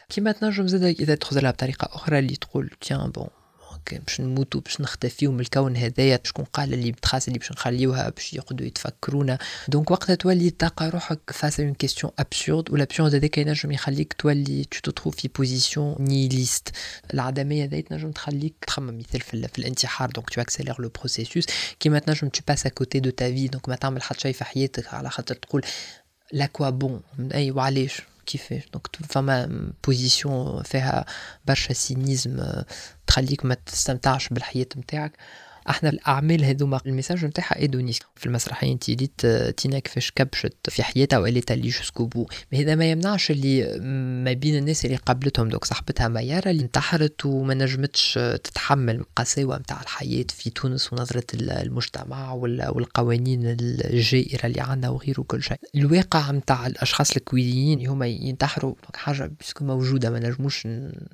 كيما 0.10 0.32
تنجم 0.32 0.68
زاد 0.68 0.84
إذا 0.84 1.16
تخزرها 1.16 1.52
بطريقة 1.52 1.90
أخرى 1.96 2.20
اللي 2.20 2.36
تقول 2.36 2.70
tiens 2.82 3.12
bon 3.12 3.28
باش 3.92 4.22
نموتوا 4.22 4.62
باش 4.62 4.82
نختفيو 4.82 5.32
من 5.32 5.40
الكون 5.40 5.78
هذايا 5.78 6.20
شكون 6.24 6.46
قال 6.46 6.74
اللي 6.74 6.92
بتخاس 6.92 7.28
اللي 7.28 7.40
باش 7.40 7.52
نخليوها 7.52 8.10
باش 8.10 8.34
يقعدوا 8.34 8.66
يتفكرونا. 8.66 9.38
donc 9.68 9.92
وقتها 9.92 10.16
تولي 10.16 10.50
تلقى 10.50 10.90
روحك 10.90 11.20
face 11.28 11.60
à 11.60 11.63
une 11.63 11.74
question 11.74 12.14
absurde 12.20 12.72
وال 12.72 12.81
absurde 12.81 13.16
هذاك 13.16 13.38
ينجم 13.38 13.72
يخليك 13.72 14.14
تولي 14.14 14.64
tu 14.64 14.92
te 14.92 14.97
trouves 14.97 15.16
في 15.16 15.28
position 15.28 15.96
nihiliste 16.00 16.70
العدمية 17.14 17.64
هذايا 17.64 17.82
تنجم 17.82 18.12
تخليك 18.12 18.54
تخمم 18.68 18.98
مثال 18.98 19.22
في, 19.22 19.48
في 19.48 19.60
الانتحار. 19.60 20.10
donc 20.10 20.30
tu 20.30 20.42
accélères 20.42 20.82
le 20.82 20.90
processus 20.90 21.46
كيما 21.80 22.00
تنجم 22.00 22.30
tu 22.30 22.42
passes 22.48 22.68
à 22.68 22.74
côté 22.74 23.00
de 23.00 23.10
ta 23.10 23.32
vie 23.32 23.48
donc 23.48 23.70
ما 23.70 23.76
تعمل 23.76 24.02
حتى 24.02 24.20
شيء 24.20 24.34
في 24.34 24.44
حياتك 24.44 24.94
على 24.94 25.10
خاطر 25.10 25.36
تقول 25.36 25.62
à 26.32 26.39
quoi 26.39 26.70
bon 26.70 27.02
et 27.34 27.52
وعلاش 27.52 28.02
كيفاش 28.26 28.64
donc 28.74 28.88
فما 29.10 29.70
position 29.86 30.64
فيها 30.64 31.06
برشا 31.46 31.74
cynisme 31.74 32.64
تخليك 33.08 33.46
ما 33.46 33.54
تستمتعش 33.66 34.30
بالحياة 34.30 34.68
نتاعك 34.78 35.12
أحنا 35.70 35.90
الأعمال 35.90 36.46
هذوما 36.46 36.80
الميساج 36.86 37.26
نتاعها 37.26 37.64
ادونيس 37.64 38.00
في 38.16 38.26
المسرحية 38.26 38.72
انت 38.72 38.92
ديت 38.92 39.26
تينا 39.58 39.80
كيفاش 39.80 40.12
كبشت 40.12 40.56
في 40.70 40.84
حياتها 40.84 41.20
وقالت 41.20 41.48
تالي 41.48 41.70
جوسكو 41.70 42.06
بو 42.06 42.28
هذا 42.54 42.76
ما 42.76 42.92
يمنعش 42.92 43.32
اللي 43.32 43.80
ما 44.24 44.34
بين 44.34 44.58
الناس 44.58 44.86
اللي 44.86 44.96
قابلتهم. 44.96 45.50
دوك 45.50 45.66
صاحبتها 45.66 46.08
ميارة 46.08 46.50
اللي 46.50 46.64
انتحرت 46.64 47.26
وما 47.26 47.54
نجمتش 47.54 48.14
تتحمل 48.44 48.96
القساوة 48.96 49.58
نتاع 49.58 49.82
الحياة 49.82 50.26
في 50.30 50.50
تونس 50.50 50.94
ونظرة 50.94 51.24
المجتمع 51.34 52.34
والقوانين 52.34 53.42
الجائرة 53.60 54.46
اللي 54.46 54.62
عندنا 54.62 54.90
وغيره 54.90 55.22
كل 55.22 55.44
شيء. 55.44 55.58
الواقع 55.76 56.32
نتاع 56.32 56.68
الأشخاص 56.68 57.12
الكويديين 57.12 57.88
هما 57.88 58.08
ينتحروا 58.08 58.76
حاجة 58.96 59.32
بسكو 59.40 59.66
موجودة. 59.66 60.10
ما 60.10 60.20
نجموش 60.20 60.68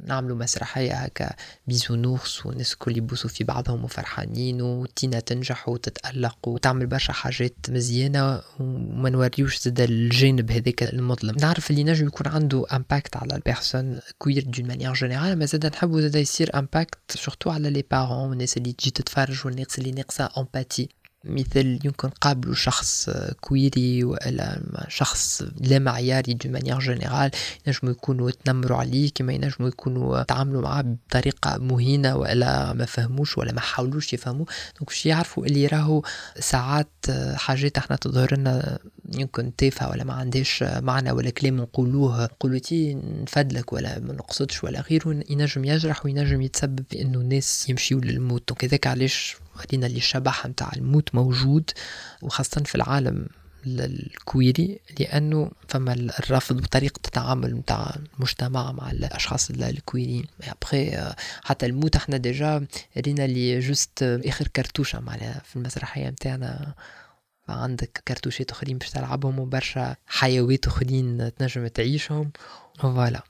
نعملوا 0.06 0.38
مسرحية 0.38 0.94
هكا 0.94 1.30
bisounours 1.68 2.46
والناس 2.46 2.74
الكل 2.74 2.98
يبوسوا 2.98 3.30
في 3.30 3.44
بعضهم 3.44 3.84
وفرحانين. 3.84 4.43
مزيانين 4.44 4.62
وتينا 4.62 5.20
تنجح 5.20 5.70
وتتألق 5.70 6.48
وتعمل 6.48 6.88
برشا 6.88 7.14
حاجات 7.14 7.56
مزيانة 7.70 8.42
وما 8.60 9.10
نوريوش 9.10 9.60
زاد 9.60 9.82
الجانب 9.82 10.52
هذاك 10.52 10.84
المظلم. 10.84 11.36
نعرف 11.42 11.72
اللي 11.72 11.84
نجم 11.84 12.08
يكون 12.08 12.28
عنده 12.28 12.66
impact 12.74 13.18
على 13.18 13.36
ال 13.36 13.42
personnes 13.42 14.00
queer 14.18 14.44
d'une 14.44 14.68
manière 14.68 14.94
générale 14.94 15.40
ما 15.40 15.46
زاد 15.46 15.66
نحبو 15.66 16.00
زاد 16.00 16.16
يصير 16.16 16.50
impact 16.56 17.00
surtout 17.10 17.50
على 17.50 17.70
les 17.70 17.84
parents 17.92 18.30
والناس 18.30 18.58
اللي 18.58 18.74
تجي 18.74 18.92
تتفرج 18.92 19.46
والناس 19.46 19.80
اللي 19.80 19.92
ناقصة 19.92 20.30
empathie 20.38 20.90
مثل 21.24 21.80
يمكن 21.84 22.10
قابلوا 22.10 22.56
شخص 22.56 23.10
كويري 23.42 24.04
ولا 24.04 24.62
شخص 24.88 25.44
لا 25.58 25.80
معياري 25.80 26.34
de 26.34 26.50
manière 26.50 26.80
générale 26.80 27.32
ينجموا 27.68 27.92
يكونوا 27.92 28.32
تنمروا 28.32 28.78
عليه 28.78 29.12
كما 29.16 29.34
ينجموا 29.34 29.70
يكونوا 29.70 30.24
تعاملوا 30.24 30.62
معاه 30.62 30.82
بطريقة 31.10 31.58
مهينة 31.58 32.16
ولا 32.16 32.74
ما 32.74 32.86
فهموش 32.86 33.38
ولا 33.38 33.52
ما 33.52 33.62
حاولوش 33.62 34.14
يفهموا. 34.14 34.46
donc 34.80 34.90
باش 34.90 35.06
يعرفوا 35.06 35.46
اللي 35.46 35.68
راهو 35.68 36.02
ساعات 36.40 36.90
حاجات 37.36 37.78
إحنا 37.78 37.96
تظهر 37.96 38.36
لنا 38.38 38.80
يمكن 39.20 39.56
تافهه 39.56 39.90
ولا 39.90 40.04
ما 40.04 40.14
عندهاش 40.14 40.64
معنى 40.64 41.12
ولا 41.12 41.30
كلام 41.30 41.58
نقولوه 41.58 42.24
نقولوا 42.24 42.60
تي 42.60 42.94
نفدلك 42.94 43.74
ولا 43.74 44.00
ما 44.00 44.14
نقصدش 44.14 44.64
ولا 44.64 44.82
غيره 44.82 45.24
ينجم 45.30 45.66
يجرح 45.66 46.06
وينجم 46.06 46.42
يتسبب 46.42 46.86
إنه 46.96 47.20
الناس 47.20 47.70
يمشيوا 47.70 48.02
للموت. 48.02 48.44
donc 48.48 48.66
هذاك 48.66 48.88
علاش 48.88 49.36
ورينا 49.60 49.88
اللي 49.88 49.98
الشبح 49.98 50.48
متاع 50.48 50.72
الموت 50.76 51.16
موجود 51.16 51.72
وخاصة 52.22 52.64
في 52.64 52.76
العالم 52.76 53.28
الكويري 53.68 54.80
لأنه 55.00 55.52
فما 55.68 55.94
الرفض 55.94 56.58
وطريقة 56.58 56.98
التعامل 57.06 57.56
متاع 57.56 57.96
المجتمع 58.16 58.72
مع 58.72 58.92
الأشخاص 58.92 59.50
الكويريين 59.50 60.26
أبخي 60.44 61.14
حتى 61.44 61.66
الموت 61.66 61.96
إحنا 61.96 62.18
déjà 62.18 62.66
رينا 62.98 63.26
اللي 63.26 63.60
juste 63.60 64.04
آخر 64.04 64.48
كرتوشة 64.48 65.00
معناها 65.00 65.42
في 65.46 65.56
المسرحية 65.56 66.10
متاعنا. 66.10 66.74
عندك 67.50 68.04
كرتوشات 68.08 68.52
أخرين 68.52 68.78
باش 68.78 68.90
تلعبهم 68.90 69.40
وبرشا 69.40 69.96
حيوات 70.08 70.68
أخرين 70.68 71.36
تنجم 71.36 71.68
تعيشهم. 71.68 72.32
و 72.80 72.87
voilà 72.87 73.24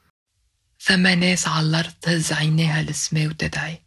ثم 0.79 1.07
ناس 1.07 1.47
على 1.47 1.67
الأرض 1.67 1.91
تهز 2.01 2.33
عينيها 2.33 2.81
للسماء 2.81 3.27
وتدعي 3.27 3.81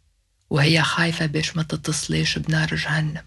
وهي 0.49 0.83
خايفة 0.83 1.25
باش 1.25 1.55
ما 1.55 1.63
تتصليش 1.63 2.37
بنار 2.37 2.75
جهنم. 2.75 3.25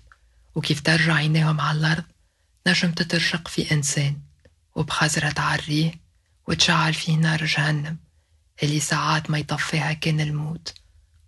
وكيف 0.54 0.80
ترجع 0.80 1.14
عينيهم 1.14 1.60
على 1.60 1.78
الأرض 1.78 2.04
نجم 2.66 2.92
تترشق 2.92 3.48
في 3.48 3.70
إنسان 3.72 4.20
وبخزرة 4.74 5.30
تعريه 5.30 5.92
وتشعل 6.48 6.94
فيه 6.94 7.16
نار 7.16 7.44
جهنم 7.44 7.98
اللي 8.62 8.80
ساعات 8.80 9.30
ما 9.30 9.38
يطفيها 9.38 9.92
كان 9.92 10.20
الموت. 10.20 10.74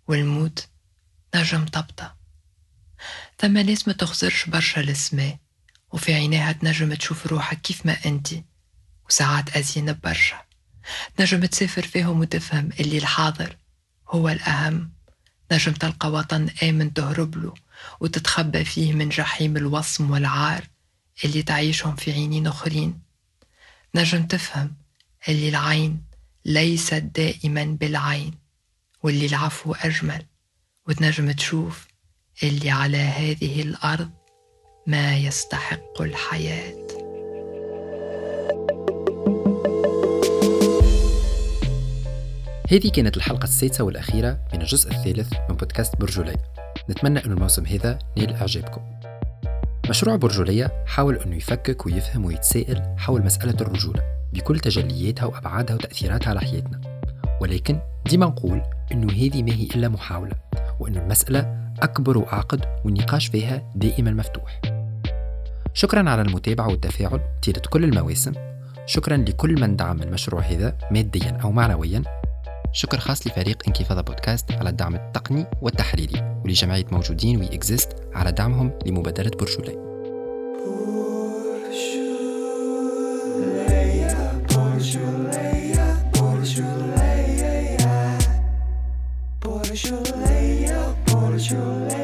والموت 0.07 0.67
نجم 1.35 1.65
تبطأ. 1.65 2.15
ثم 3.39 3.57
ناس 3.57 3.87
ما 3.87 3.93
تخزرش 3.93 4.49
برشا 4.49 4.79
للسماء. 4.79 5.37
وفي 5.93 6.13
عينيها 6.13 6.51
تنجم 6.51 6.93
تشوف 6.93 7.27
روحك 7.27 7.61
كيف 7.61 7.85
ما 7.85 7.97
انتي 8.05 8.43
وساعات 9.09 9.57
أزين 9.57 9.93
برشا. 10.03 10.41
نجم 11.19 11.45
تسافر 11.45 11.81
فيهم 11.81 12.19
وتفهم 12.19 12.69
اللي 12.79 12.97
الحاضر 12.97 13.57
هو 14.09 14.29
الأهم. 14.29 14.91
نجم 15.51 15.71
تلقى 15.71 16.11
وطن 16.11 16.49
آمن 16.63 16.93
تهرب 16.93 17.37
له 17.37 17.53
وتتخبى 17.99 18.63
فيه 18.65 18.93
من 18.93 19.09
جحيم 19.09 19.57
الوصم 19.57 20.11
والعار 20.11 20.67
اللي 21.23 21.43
تعيشهم 21.43 21.95
في 21.95 22.11
عينين 22.11 22.47
أخرين. 22.47 22.99
نجم 23.95 24.25
تفهم 24.25 24.75
اللي 25.29 25.49
العين 25.49 26.03
ليست 26.45 26.93
دائما 26.93 27.63
بالعين 27.63 28.33
واللي 29.03 29.25
العفو 29.25 29.73
أجمل. 29.73 30.25
وتنجم 30.87 31.31
تشوف 31.31 31.87
اللي 32.43 32.69
على 32.69 32.97
هذه 32.97 33.61
الأرض 33.61 34.11
ما 34.87 35.17
يستحق 35.17 36.01
الحياة. 36.01 36.73
هذه 42.71 42.91
كانت 42.93 43.17
الحلقة 43.17 43.43
السادسة 43.43 43.83
والأخيرة 43.83 44.39
من 44.53 44.61
الجزء 44.61 44.91
الثالث 44.91 45.33
من 45.49 45.55
بودكاست 45.55 45.95
برجولي 45.99 46.35
نتمنى 46.89 47.25
أن 47.25 47.31
الموسم 47.31 47.65
هذا 47.65 47.99
نال 48.17 48.33
إعجابكم. 48.33 48.81
مشروع 49.89 50.15
برجولية 50.15 50.83
حاول 50.85 51.15
أنه 51.15 51.35
يفكك 51.35 51.85
ويفهم 51.85 52.25
ويتساءل 52.25 52.95
حول 52.97 53.25
مسألة 53.25 53.55
الرجولة 53.61 54.03
بكل 54.33 54.59
تجلياتها 54.59 55.25
وأبعادها 55.25 55.75
وتأثيراتها 55.75 56.29
على 56.29 56.39
حياتنا. 56.39 56.81
ولكن 57.41 57.79
ديما 58.05 58.25
نقول 58.25 58.61
أنه 58.91 59.13
هذه 59.13 59.43
ما 59.43 59.53
هي 59.53 59.63
إلا 59.63 59.89
محاولة 59.89 60.35
وأن 60.79 60.97
المسألة 60.97 61.63
أكبر 61.81 62.17
وأعقد 62.17 62.65
والنقاش 62.85 63.27
فيها 63.27 63.71
دائما 63.75 64.11
مفتوح. 64.11 64.72
شكرا 65.73 66.09
على 66.09 66.21
المتابعة 66.21 66.67
والتفاعل 66.67 67.19
طيلة 67.45 67.61
كل 67.69 67.83
المواسم. 67.83 68.33
شكرا 68.85 69.17
لكل 69.17 69.61
من 69.61 69.75
دعم 69.75 70.01
المشروع 70.01 70.41
هذا 70.41 70.77
ماديا 70.91 71.37
أو 71.43 71.51
معنويا. 71.51 72.03
شكر 72.71 72.99
خاص 72.99 73.27
لفريق 73.27 73.63
انكفاضة 73.67 74.01
بودكاست 74.01 74.51
على 74.51 74.69
الدعم 74.69 74.95
التقني 74.95 75.45
والتحريري 75.61 76.41
ولجمعية 76.45 76.85
موجودين 76.91 77.39
وي 77.39 77.45
إكزيست 77.45 77.95
على 78.13 78.31
دعمهم 78.31 78.71
لمبادرة 78.85 79.31
برجولي 79.39 79.83
should 91.43 92.02